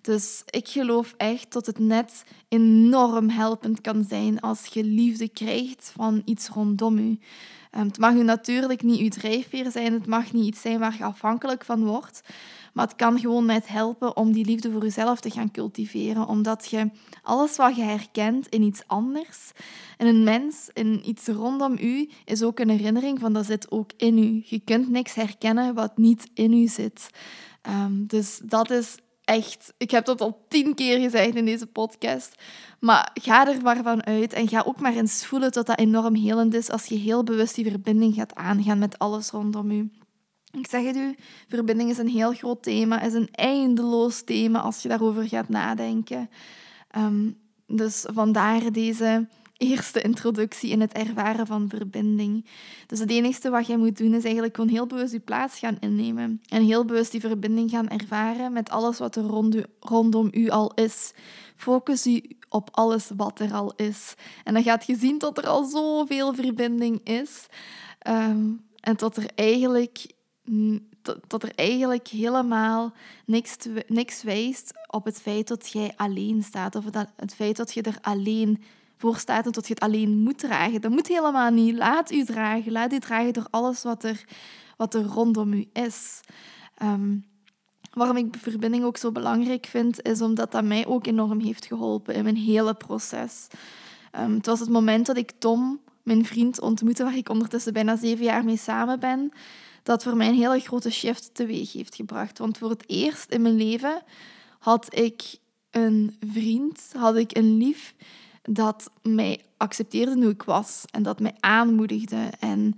Dus 0.03 0.43
ik 0.49 0.67
geloof 0.67 1.13
echt 1.17 1.53
dat 1.53 1.65
het 1.65 1.79
net 1.79 2.23
enorm 2.47 3.29
helpend 3.29 3.81
kan 3.81 4.05
zijn 4.09 4.39
als 4.39 4.65
je 4.65 4.83
liefde 4.83 5.29
krijgt 5.29 5.91
van 5.95 6.21
iets 6.25 6.47
rondom 6.47 6.99
je. 6.99 7.17
Ehm, 7.71 7.85
het 7.85 7.97
mag 7.97 8.13
u 8.13 8.23
natuurlijk 8.23 8.83
niet 8.83 8.99
uw 8.99 9.09
drijfveer 9.09 9.71
zijn, 9.71 9.93
het 9.93 10.05
mag 10.05 10.33
niet 10.33 10.45
iets 10.45 10.61
zijn 10.61 10.79
waar 10.79 10.95
je 10.97 11.03
afhankelijk 11.03 11.65
van 11.65 11.85
wordt. 11.85 12.21
Maar 12.73 12.85
het 12.85 12.95
kan 12.95 13.19
gewoon 13.19 13.45
net 13.45 13.67
helpen 13.67 14.17
om 14.17 14.31
die 14.31 14.45
liefde 14.45 14.71
voor 14.71 14.81
jezelf 14.81 15.19
te 15.19 15.29
gaan 15.29 15.51
cultiveren. 15.51 16.27
Omdat 16.27 16.69
je 16.69 16.89
alles 17.21 17.55
wat 17.55 17.75
je 17.75 17.81
herkent 17.81 18.47
in 18.47 18.61
iets 18.61 18.83
anders, 18.87 19.51
in 19.97 20.07
een 20.07 20.23
mens, 20.23 20.69
in 20.73 21.09
iets 21.09 21.27
rondom 21.27 21.77
u, 21.79 22.09
is 22.25 22.43
ook 22.43 22.59
een 22.59 22.69
herinnering 22.69 23.19
van 23.19 23.33
dat 23.33 23.45
zit 23.45 23.71
ook 23.71 23.91
in 23.97 24.17
u. 24.17 24.43
Je 24.45 24.59
kunt 24.59 24.89
niks 24.89 25.13
herkennen 25.13 25.73
wat 25.73 25.97
niet 25.97 26.29
in 26.33 26.53
u 26.53 26.67
zit. 26.67 27.09
Um, 27.69 28.07
dus 28.07 28.41
dat 28.43 28.71
is 28.71 28.97
echt, 29.23 29.73
ik 29.77 29.91
heb 29.91 30.05
dat 30.05 30.21
al 30.21 30.45
tien 30.47 30.75
keer 30.75 30.99
gezegd 30.99 31.35
in 31.35 31.45
deze 31.45 31.67
podcast. 31.67 32.35
Maar 32.79 33.11
ga 33.13 33.47
er 33.47 33.61
maar 33.61 33.83
van 33.83 34.03
uit 34.03 34.33
en 34.33 34.47
ga 34.47 34.63
ook 34.65 34.79
maar 34.79 34.95
eens 34.95 35.25
voelen 35.25 35.51
dat 35.51 35.65
dat 35.65 35.79
enorm 35.79 36.15
helend 36.15 36.53
is 36.53 36.69
als 36.69 36.85
je 36.85 36.95
heel 36.95 37.23
bewust 37.23 37.55
die 37.55 37.69
verbinding 37.69 38.13
gaat 38.13 38.35
aangaan 38.35 38.79
met 38.79 38.99
alles 38.99 39.29
rondom 39.29 39.71
je. 39.71 39.89
Ik 40.51 40.67
zeg 40.67 40.83
het 40.83 40.95
u, 40.95 41.15
verbinding 41.47 41.89
is 41.89 41.97
een 41.97 42.07
heel 42.07 42.33
groot 42.33 42.63
thema, 42.63 43.01
is 43.01 43.13
een 43.13 43.29
eindeloos 43.31 44.23
thema 44.23 44.59
als 44.59 44.81
je 44.81 44.89
daarover 44.89 45.27
gaat 45.27 45.49
nadenken. 45.49 46.29
Ehm, 46.89 47.31
dus 47.67 48.05
vandaar 48.13 48.71
deze 48.71 49.27
eerste 49.57 50.01
introductie 50.01 50.69
in 50.69 50.81
het 50.81 50.93
ervaren 50.93 51.47
van 51.47 51.69
verbinding. 51.69 52.45
Dus 52.87 52.99
het 52.99 53.09
enige 53.09 53.49
wat 53.49 53.67
jij 53.67 53.77
moet 53.77 53.97
doen 53.97 54.13
is 54.13 54.23
eigenlijk 54.23 54.55
gewoon 54.55 54.69
heel 54.69 54.87
bewust 54.87 55.11
je 55.11 55.19
plaats 55.19 55.59
gaan 55.59 55.77
innemen. 55.79 56.41
En 56.49 56.63
heel 56.63 56.85
bewust 56.85 57.11
die 57.11 57.21
verbinding 57.21 57.69
gaan 57.69 57.87
ervaren 57.87 58.53
met 58.53 58.69
alles 58.69 58.99
wat 58.99 59.15
er 59.15 59.23
rondom 59.79 60.29
u 60.31 60.49
al 60.49 60.73
is. 60.73 61.13
Focus 61.55 62.03
je 62.03 62.35
op 62.49 62.69
alles 62.71 63.09
wat 63.15 63.39
er 63.39 63.53
al 63.53 63.73
is. 63.75 64.13
En 64.43 64.53
dan 64.53 64.63
gaat 64.63 64.85
je 64.85 64.95
zien 64.95 65.17
dat 65.17 65.37
er 65.37 65.47
al 65.47 65.63
zoveel 65.63 66.33
verbinding 66.33 66.99
is. 67.03 67.45
Ehm, 67.99 68.51
en 68.79 68.95
dat 68.95 69.17
er 69.17 69.25
eigenlijk 69.35 70.05
dat, 71.27 71.43
er 71.43 71.51
eigenlijk 71.55 72.07
helemaal 72.07 72.93
niks, 73.25 73.55
niks 73.87 74.23
wijst 74.23 74.71
op 74.87 75.05
het 75.05 75.21
feit 75.21 75.47
dat 75.47 75.71
jij 75.71 75.93
alleen 75.95 76.43
staat. 76.43 76.75
Of 76.75 76.83
dat, 76.83 77.11
het 77.15 77.35
feit 77.35 77.55
dat 77.55 77.73
je 77.73 77.81
er 77.81 77.97
alleen 78.01 78.63
voor 78.97 79.17
staat 79.17 79.45
en 79.45 79.51
dat 79.51 79.67
je 79.67 79.73
het 79.73 79.83
alleen 79.83 80.17
moet 80.17 80.39
dragen. 80.39 80.81
Dat 80.81 80.91
moet 80.91 81.07
helemaal 81.07 81.51
niet. 81.51 81.75
Laat 81.75 82.11
u 82.11 82.23
dragen. 82.23 82.71
Laat 82.71 82.93
u 82.93 82.99
dragen 82.99 83.33
door 83.33 83.47
alles 83.49 83.83
wat 83.83 84.03
er, 84.03 84.23
wat 84.77 84.93
er 84.93 85.03
rondom 85.03 85.53
u 85.53 85.69
is. 85.73 86.19
Ehm, 86.75 87.15
waarom 87.93 88.17
ik 88.17 88.35
verbinding 88.37 88.83
ook 88.83 88.97
zo 88.97 89.11
belangrijk 89.11 89.65
vind, 89.65 90.01
is 90.01 90.21
omdat 90.21 90.51
dat 90.51 90.63
mij 90.63 90.85
ook 90.85 91.07
enorm 91.07 91.39
heeft 91.39 91.65
geholpen 91.65 92.15
in 92.15 92.23
mijn 92.23 92.37
hele 92.37 92.73
proces. 92.73 93.47
Um, 94.19 94.33
het 94.33 94.45
was 94.45 94.59
het 94.59 94.69
moment 94.69 95.05
dat 95.05 95.17
ik 95.17 95.31
Tom, 95.39 95.79
mijn 96.03 96.25
vriend, 96.25 96.61
ontmoette, 96.61 97.03
waar 97.03 97.17
ik 97.17 97.29
ondertussen 97.29 97.73
bijna 97.73 97.95
zeven 97.95 98.25
jaar 98.25 98.43
mee 98.43 98.57
samen 98.57 98.99
ben, 98.99 99.31
dat 99.83 100.03
voor 100.03 100.15
mij 100.15 100.27
een 100.27 100.35
hele 100.35 100.59
grote 100.59 100.91
shift 100.91 101.29
teweeg 101.33 101.73
heeft 101.73 101.95
gebracht. 101.95 102.37
Want 102.37 102.57
voor 102.57 102.69
het 102.69 102.89
eerst 102.89 103.31
in 103.31 103.41
mijn 103.41 103.55
leven 103.55 104.01
had 104.59 104.95
ik 104.95 105.37
een 105.71 106.17
vriend, 106.19 106.91
had 106.97 107.15
ik 107.15 107.37
een 107.37 107.57
lief 107.57 107.95
dat 108.43 108.91
mij 109.01 109.41
accepteerde 109.57 110.15
hoe 110.15 110.29
ik 110.29 110.43
was 110.43 110.83
en 110.91 111.03
dat 111.03 111.19
mij 111.19 111.35
aanmoedigde 111.39 112.29
en 112.39 112.75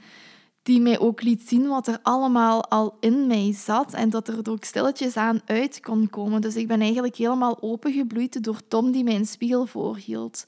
die 0.63 0.81
mij 0.81 0.99
ook 0.99 1.21
liet 1.21 1.47
zien 1.47 1.67
wat 1.67 1.87
er 1.87 1.99
allemaal 2.01 2.69
al 2.69 2.97
in 2.99 3.27
mij 3.27 3.53
zat 3.53 3.93
en 3.93 4.09
dat 4.09 4.27
er 4.27 4.49
ook 4.49 4.63
stilletjes 4.63 5.17
aan 5.17 5.41
uit 5.45 5.79
kon 5.79 6.09
komen. 6.09 6.41
Dus 6.41 6.55
ik 6.55 6.67
ben 6.67 6.81
eigenlijk 6.81 7.15
helemaal 7.15 7.61
opengebloeid 7.61 8.43
door 8.43 8.67
Tom 8.67 8.91
die 8.91 9.03
mij 9.03 9.15
een 9.15 9.25
spiegel 9.25 9.65
voorhield. 9.65 10.45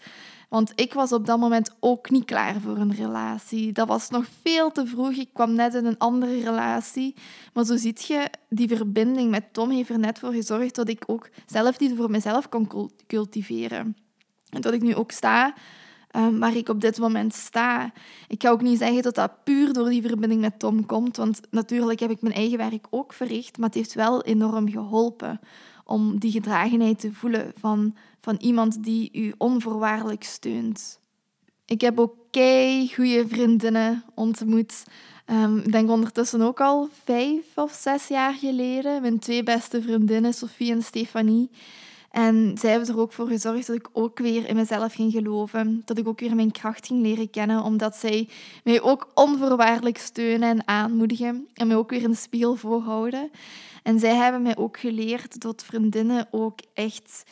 Want 0.50 0.72
ik 0.76 0.94
was 0.94 1.12
op 1.12 1.26
dat 1.26 1.40
moment 1.40 1.76
ook 1.80 2.10
niet 2.10 2.26
klaar 2.26 2.62
voor 2.62 2.78
een 2.78 2.96
relatie. 2.96 3.72
Dat 3.72 3.88
was 3.88 4.10
nog 4.10 4.26
veel 4.42 4.72
te 4.72 4.86
vroeg. 4.86 5.12
Ik 5.12 5.30
kwam 5.34 5.54
net 5.54 5.74
in 5.74 5.86
een 5.86 5.98
andere 5.98 6.40
relatie. 6.40 7.16
Maar 7.54 7.66
zo 7.66 7.78
ziet 7.78 8.06
je, 8.06 8.30
die 8.50 8.68
verbinding 8.68 9.30
met 9.30 9.54
Tom 9.54 9.70
heeft 9.70 9.90
er 9.90 10.00
net 10.00 10.20
voor 10.20 10.32
gezorgd 10.32 10.76
dat 10.76 10.90
ik 10.90 11.04
ook 11.08 11.30
zelf 11.46 11.78
die 11.78 11.96
voor 11.96 12.12
mezelf 12.12 12.50
kon 12.50 12.92
cultiveren. 13.08 13.96
En 14.50 14.62
dat 14.62 14.74
ik 14.74 14.82
nu 14.82 14.96
ook 14.96 15.12
sta 15.12 15.54
um, 16.18 16.40
waar 16.40 16.56
ik 16.56 16.70
op 16.70 16.82
dit 16.82 17.00
moment 17.00 17.34
sta. 17.34 17.92
Ik 18.28 18.42
ga 18.42 18.50
ook 18.50 18.62
niet 18.62 18.78
zeggen 18.78 19.02
dat 19.02 19.16
dat 19.16 19.44
puur 19.44 19.74
door 19.74 19.90
die 19.90 20.02
verbinding 20.02 20.42
met 20.42 20.60
Tom 20.60 20.86
komt, 20.86 21.18
want 21.18 21.42
natuurlijk 21.50 22.00
heb 22.00 22.10
ik 22.10 22.22
mijn 22.22 22.36
eigen 22.36 22.58
werk 22.58 22.88
ook 22.90 23.14
verricht, 23.14 23.58
maar 23.58 23.68
het 23.68 23.78
heeft 23.78 23.94
wel 23.94 24.24
enorm 24.24 24.70
geholpen 24.70 25.40
om 25.86 26.20
die 26.20 26.32
gedragenheid 26.32 27.00
te 27.00 27.14
voelen 27.14 27.54
van, 27.60 27.96
van 28.22 28.36
iemand 28.40 28.84
die 28.84 29.10
u 29.14 29.34
onvoorwaardelijk 29.38 30.24
steunt. 30.24 31.00
Ik 31.66 31.82
heb 31.82 32.00
ook 32.00 32.16
kei 32.32 32.94
goede 32.94 33.28
vriendinnen 33.28 34.04
ontmoet. 34.16 34.84
Um, 35.32 35.58
ik 35.58 35.72
denk 35.72 35.90
ondertussen 35.90 36.42
ook 36.42 36.62
al 36.62 36.90
vijf 37.04 37.46
of 37.56 37.74
zes 37.74 38.08
jaar 38.08 38.34
geleden. 38.34 39.02
Mijn 39.02 39.20
twee 39.20 39.44
beste 39.44 39.82
vriendinnen, 39.82 40.34
Sophie 40.34 40.72
en 40.72 40.84
Stefanie. 40.84 41.50
En 42.10 42.58
zij 42.60 42.70
hebben 42.70 42.90
er 42.90 43.00
ook 43.00 43.14
voor 43.14 43.28
gezorgd 43.28 43.68
dat 43.68 43.76
ik 43.76 43.90
ook 43.94 44.20
weer 44.20 44.48
in 44.48 44.56
mezelf 44.56 44.94
ging 44.94 45.12
geloven. 45.12 45.82
Dat 45.86 45.98
ik 45.98 46.08
ook 46.08 46.20
weer 46.20 46.36
mijn 46.36 46.52
kracht 46.52 46.88
ging 46.88 47.02
leren 47.02 47.30
kennen. 47.30 47.64
Omdat 47.64 47.96
zij 47.96 48.30
mij 48.64 48.82
ook 48.82 49.12
onvoorwaardelijk 49.14 49.98
steunen 49.98 50.50
en 50.50 50.68
aanmoedigen. 50.68 51.48
En 51.54 51.68
mij 51.68 51.76
ook 51.76 51.90
weer 51.90 52.04
een 52.04 52.16
spiegel 52.16 52.56
voorhouden. 52.56 53.32
En 53.84 54.00
zij 54.00 54.16
hebben 54.16 54.42
mij 54.42 54.58
ook 54.58 54.80
geleerd 54.80 55.42
dat 55.42 55.64
vriendinnen 55.64 56.28
ook 56.32 56.60
echt 56.74 57.24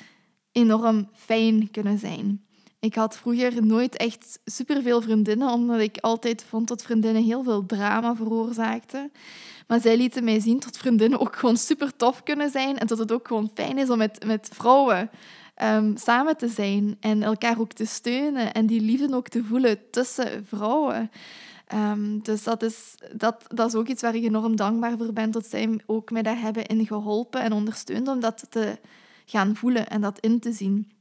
enorm 0.52 1.10
fijn 1.14 1.72
kunnen 1.72 1.98
zijn. 1.98 2.45
Ik 2.86 2.96
had 2.96 3.18
vroeger 3.18 3.66
nooit 3.66 3.98
echt 3.98 4.40
superveel 4.46 5.02
vriendinnen, 5.02 5.50
omdat 5.50 5.80
ik 5.80 5.98
altijd 5.98 6.46
vond 6.50 6.68
dat 6.68 6.84
vriendinnen 6.84 7.24
heel 7.24 7.44
veel 7.44 7.66
drama 7.66 8.16
veroorzaakten. 8.16 9.12
Maar 9.68 9.82
zij 9.82 9.98
lieten 9.98 10.24
mij 10.24 10.40
zien 10.40 10.60
dat 10.60 10.78
vriendinnen 10.78 11.20
ook 11.20 11.36
gewoon 11.36 11.58
super 11.58 11.96
tof 11.96 12.24
kunnen 12.24 12.50
zijn 12.50 12.78
en 12.78 12.88
dat 12.88 12.98
het 12.98 13.12
ook 13.12 13.28
gewoon 13.28 13.52
fijn 13.54 13.78
is 13.78 13.90
om 13.90 13.98
met, 13.98 14.26
met 14.26 14.50
vrouwen 14.54 15.10
um, 15.64 15.98
samen 15.98 16.38
te 16.38 16.48
zijn 16.48 16.98
en 17.00 17.24
elkaar 17.24 17.60
ook 17.60 17.72
te 17.72 17.86
steunen 17.86 18.54
en 18.54 18.66
die 18.66 18.82
liefde 18.82 19.16
ook 19.16 19.28
te 19.28 19.44
voelen 19.44 19.90
tussen 19.92 20.46
vrouwen. 20.46 21.12
Um, 21.74 22.20
dus 22.24 22.44
dat 22.44 22.64
is, 22.64 22.96
dat, 23.14 23.46
dat 23.48 23.68
is 23.68 23.76
ook 23.76 23.88
iets 23.88 24.02
waar 24.02 24.16
ik 24.16 24.24
enorm 24.24 24.56
dankbaar 24.56 24.98
voor 24.98 25.14
ben, 25.14 25.32
dat 25.32 25.46
zij 25.46 25.80
ook 25.86 26.12
mij 26.12 26.22
daar 26.22 26.40
hebben 26.40 26.66
in 26.66 26.88
geholpen 26.88 27.42
en 27.42 27.52
ondersteund 27.52 28.08
om 28.08 28.20
dat 28.20 28.46
te 28.50 28.78
gaan 29.26 29.56
voelen 29.56 29.88
en 29.88 30.02
dat 30.02 30.20
in 30.20 30.40
te 30.40 30.52
zien. 30.52 30.95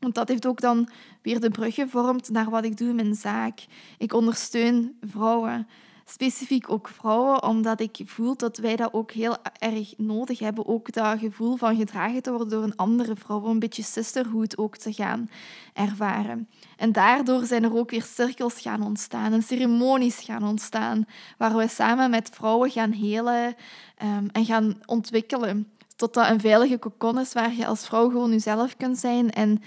Want 0.00 0.14
dat 0.14 0.28
heeft 0.28 0.46
ook 0.46 0.60
dan 0.60 0.88
weer 1.22 1.40
de 1.40 1.50
brug 1.50 1.74
gevormd 1.74 2.28
naar 2.28 2.50
wat 2.50 2.64
ik 2.64 2.76
doe 2.76 2.88
in 2.88 2.94
mijn 2.94 3.14
zaak. 3.14 3.64
Ik 3.98 4.12
ondersteun 4.12 4.96
vrouwen 5.00 5.66
specifiek 6.10 6.70
ook 6.70 6.88
vrouwen, 6.88 7.42
omdat 7.42 7.80
ik 7.80 8.00
voel 8.04 8.36
dat 8.36 8.58
wij 8.58 8.76
dat 8.76 8.92
ook 8.92 9.12
heel 9.12 9.36
erg 9.58 9.94
nodig 9.96 10.38
hebben. 10.38 10.66
Ook 10.66 10.92
dat 10.92 11.18
gevoel 11.18 11.56
van 11.56 11.76
gedragen 11.76 12.22
te 12.22 12.30
worden 12.30 12.48
door 12.48 12.62
een 12.62 12.76
andere 12.76 13.16
vrouw, 13.16 13.44
een 13.44 13.58
beetje 13.58 13.82
sisterhood 13.82 14.58
ook 14.58 14.76
te 14.76 14.92
gaan 14.92 15.30
ervaren. 15.72 16.48
En 16.76 16.92
daardoor 16.92 17.44
zijn 17.44 17.64
er 17.64 17.76
ook 17.76 17.90
weer 17.90 18.02
cirkels 18.02 18.60
gaan 18.60 18.82
ontstaan 18.82 19.32
en 19.32 19.42
ceremonies 19.42 20.20
gaan 20.20 20.44
ontstaan, 20.44 21.06
waar 21.38 21.56
we 21.56 21.68
samen 21.68 22.10
met 22.10 22.30
vrouwen 22.32 22.70
gaan 22.70 22.92
helen 22.92 23.54
um, 24.02 24.28
en 24.32 24.44
gaan 24.44 24.80
ontwikkelen. 24.86 25.66
Tot 26.00 26.14
dat 26.14 26.28
een 26.28 26.40
veilige 26.40 26.78
kokon 26.78 27.18
is 27.18 27.32
waar 27.32 27.54
je 27.54 27.66
als 27.66 27.86
vrouw 27.86 28.08
gewoon 28.08 28.30
jezelf 28.30 28.76
kunt 28.76 28.98
zijn 28.98 29.30
en, 29.30 29.62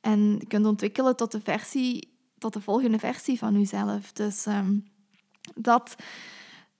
en 0.00 0.44
kunt 0.48 0.66
ontwikkelen 0.66 1.16
tot 1.16 1.32
de 1.32 1.40
versie, 1.40 2.12
tot 2.38 2.52
de 2.52 2.60
volgende 2.60 2.98
versie 2.98 3.38
van 3.38 3.58
jezelf. 3.58 4.12
Dus 4.12 4.46
um, 4.46 4.84
dat 5.54 5.94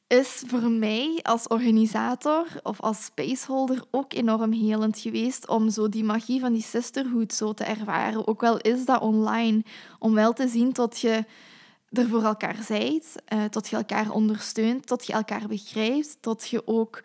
is 0.06 0.42
voor 0.46 0.70
mij 0.70 1.20
als 1.22 1.46
organisator 1.46 2.46
of 2.62 2.80
als 2.80 3.04
spaceholder 3.04 3.84
ook 3.90 4.12
enorm 4.12 4.52
helend 4.52 4.98
geweest 4.98 5.48
om 5.48 5.70
zo 5.70 5.88
die 5.88 6.04
magie 6.04 6.40
van 6.40 6.52
die 6.52 6.62
sisterhood 6.62 7.32
zo 7.32 7.52
te 7.52 7.64
ervaren. 7.64 8.26
Ook 8.26 8.40
wel 8.40 8.58
is 8.58 8.84
dat 8.84 9.00
online, 9.00 9.64
om 9.98 10.14
wel 10.14 10.32
te 10.32 10.48
zien 10.48 10.72
dat 10.72 11.00
je 11.00 11.24
er 11.88 12.08
voor 12.08 12.22
elkaar 12.22 12.62
zijt, 12.62 13.14
uh, 13.32 13.44
tot 13.44 13.68
je 13.68 13.76
elkaar 13.76 14.10
ondersteunt, 14.10 14.86
tot 14.86 15.06
je 15.06 15.12
elkaar 15.12 15.46
begrijpt, 15.48 16.16
tot 16.20 16.48
je 16.48 16.66
ook 16.66 17.02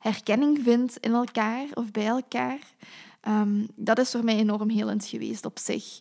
herkenning 0.00 0.58
vindt 0.62 0.96
in 0.96 1.12
elkaar 1.12 1.66
of 1.74 1.90
bij 1.90 2.06
elkaar. 2.06 2.58
Um, 3.28 3.66
dat 3.74 3.98
is 3.98 4.10
voor 4.10 4.24
mij 4.24 4.36
enorm 4.36 4.70
helend 4.70 5.06
geweest 5.06 5.44
op 5.44 5.58
zich. 5.58 6.00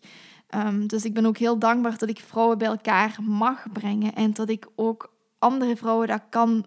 Um, 0.55 0.87
dus 0.87 1.05
ik 1.05 1.13
ben 1.13 1.25
ook 1.25 1.37
heel 1.37 1.59
dankbaar 1.59 1.97
dat 1.97 2.09
ik 2.09 2.19
vrouwen 2.19 2.57
bij 2.57 2.67
elkaar 2.67 3.15
mag 3.23 3.71
brengen 3.71 4.15
en 4.15 4.33
dat 4.33 4.49
ik 4.49 4.67
ook 4.75 5.13
andere 5.39 5.75
vrouwen 5.75 6.07
dat 6.07 6.21
kan 6.29 6.65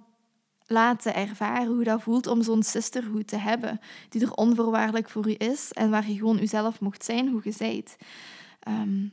laten 0.67 1.15
ervaren 1.15 1.67
hoe 1.67 1.85
dat 1.85 2.03
voelt 2.03 2.27
om 2.27 2.43
zo'n 2.43 2.63
sisterhood 2.63 3.27
te 3.27 3.37
hebben, 3.37 3.81
die 4.09 4.23
er 4.23 4.33
onvoorwaardelijk 4.33 5.11
voor 5.11 5.29
u 5.29 5.35
is 5.39 5.73
en 5.73 5.91
waar 5.91 6.09
je 6.09 6.17
gewoon 6.17 6.37
jezelf 6.37 6.81
mocht 6.81 7.05
zijn 7.05 7.29
hoe 7.29 7.41
je 7.45 7.53
zijt. 7.53 7.97
Um, 8.69 9.13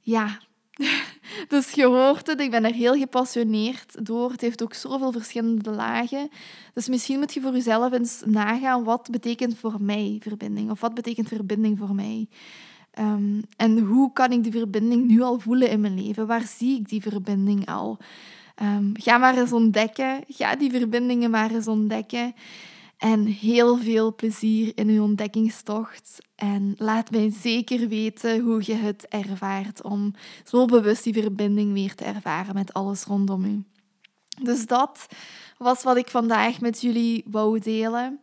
ja, 0.00 0.38
dus 1.48 1.70
je 1.70 1.84
hoort 1.84 2.26
het, 2.26 2.40
ik 2.40 2.50
ben 2.50 2.64
er 2.64 2.72
heel 2.72 2.94
gepassioneerd 2.94 4.06
door. 4.06 4.30
Het 4.30 4.40
heeft 4.40 4.62
ook 4.62 4.74
zoveel 4.74 5.12
verschillende 5.12 5.70
lagen. 5.70 6.28
Dus 6.74 6.88
misschien 6.88 7.18
moet 7.18 7.34
je 7.34 7.40
voor 7.40 7.52
jezelf 7.52 7.92
eens 7.92 8.22
nagaan 8.26 8.84
wat 8.84 9.08
betekent 9.10 9.58
voor 9.58 9.76
mij 9.80 10.18
verbinding 10.22 10.70
of 10.70 10.80
wat 10.80 10.94
betekent 10.94 11.28
verbinding 11.28 11.78
voor 11.78 11.94
mij. 11.94 12.26
Um, 12.98 13.42
en 13.56 13.78
hoe 13.78 14.12
kan 14.12 14.32
ik 14.32 14.42
die 14.42 14.52
verbinding 14.52 15.06
nu 15.06 15.20
al 15.20 15.38
voelen 15.38 15.70
in 15.70 15.80
mijn 15.80 16.02
leven? 16.04 16.26
Waar 16.26 16.46
zie 16.46 16.78
ik 16.78 16.88
die 16.88 17.02
verbinding 17.02 17.66
al? 17.66 17.98
Um, 18.62 18.92
ga 18.94 19.18
maar 19.18 19.38
eens 19.38 19.52
ontdekken. 19.52 20.20
Ga 20.28 20.56
die 20.56 20.70
verbindingen 20.70 21.30
maar 21.30 21.50
eens 21.50 21.68
ontdekken. 21.68 22.34
En 23.04 23.26
heel 23.26 23.76
veel 23.76 24.14
plezier 24.14 24.72
in 24.74 24.88
uw 24.88 25.02
ontdekkingstocht. 25.02 26.18
En 26.34 26.74
laat 26.78 27.10
mij 27.10 27.30
zeker 27.30 27.88
weten 27.88 28.40
hoe 28.40 28.62
je 28.64 28.74
het 28.74 29.06
ervaart 29.08 29.82
om 29.82 30.14
zo 30.44 30.64
bewust 30.64 31.04
die 31.04 31.12
verbinding 31.12 31.72
weer 31.72 31.94
te 31.94 32.04
ervaren 32.04 32.54
met 32.54 32.72
alles 32.72 33.04
rondom 33.04 33.44
u. 33.44 33.64
Dus 34.42 34.66
dat 34.66 35.06
was 35.58 35.82
wat 35.82 35.96
ik 35.96 36.08
vandaag 36.08 36.60
met 36.60 36.80
jullie 36.80 37.24
wou 37.26 37.58
delen. 37.58 38.20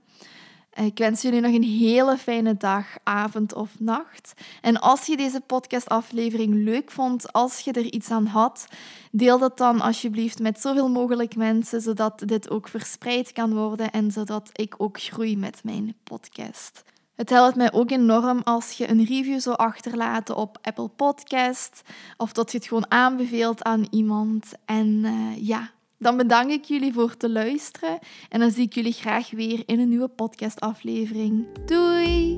Ik 0.74 0.98
wens 0.98 1.22
jullie 1.22 1.42
nog 1.42 1.54
een 1.54 1.64
hele 1.64 2.18
fijne 2.18 2.58
dag, 2.58 2.86
avond 3.04 3.54
of 3.54 3.80
nacht. 3.80 4.34
En 4.62 4.82
als 4.82 5.06
je 5.06 5.18
deze 5.18 5.42
podcastaflevering 5.42 6.54
leuk 6.54 6.92
vond, 6.92 7.34
als 7.34 7.60
je 7.60 7.72
er 7.72 7.86
iets 7.86 8.12
aan 8.12 8.26
had, 8.26 8.68
deel 9.12 9.38
dat 9.38 9.58
dan 9.58 9.82
alsjeblieft 9.82 10.40
met 10.40 10.62
zoveel 10.62 10.90
mogelijk 10.90 11.36
mensen, 11.36 11.82
zodat 11.82 12.24
dit 12.26 12.50
ook 12.50 12.68
verspreid 12.68 13.32
kan 13.32 13.54
worden 13.54 13.92
en 13.92 14.12
zodat 14.12 14.50
ik 14.54 14.76
ook 14.78 15.00
groei 15.00 15.38
met 15.38 15.64
mijn 15.64 15.96
podcast. 16.04 16.84
Het 17.16 17.30
helpt 17.30 17.56
mij 17.56 17.72
ook 17.74 17.92
enorm 17.92 18.42
als 18.44 18.72
je 18.72 18.90
een 18.90 19.06
review 19.06 19.40
zou 19.40 19.58
achterlaten 19.58 20.36
op 20.36 20.58
Apple 20.62 20.88
Podcast 20.88 21.82
of 22.18 22.34
dat 22.34 22.52
je 22.52 22.58
het 22.58 22.68
gewoon 22.68 22.92
aanbeveelt 22.92 23.64
aan 23.64 23.88
iemand. 23.90 24.52
En 24.66 24.88
uh, 24.88 25.48
ja, 25.48 25.72
dan 26.02 26.18
bedank 26.18 26.52
ik 26.52 26.64
jullie 26.64 26.94
voor 26.94 27.18
te 27.18 27.30
luisteren 27.30 28.00
en 28.30 28.40
dan 28.40 28.52
zie 28.52 28.66
ik 28.66 28.74
jullie 28.74 28.94
graag 28.94 29.32
weer 29.32 29.64
in 29.66 29.80
een 29.80 29.90
nieuwe 29.90 30.08
podcastaflevering. 30.08 31.46
Doei! 31.66 32.38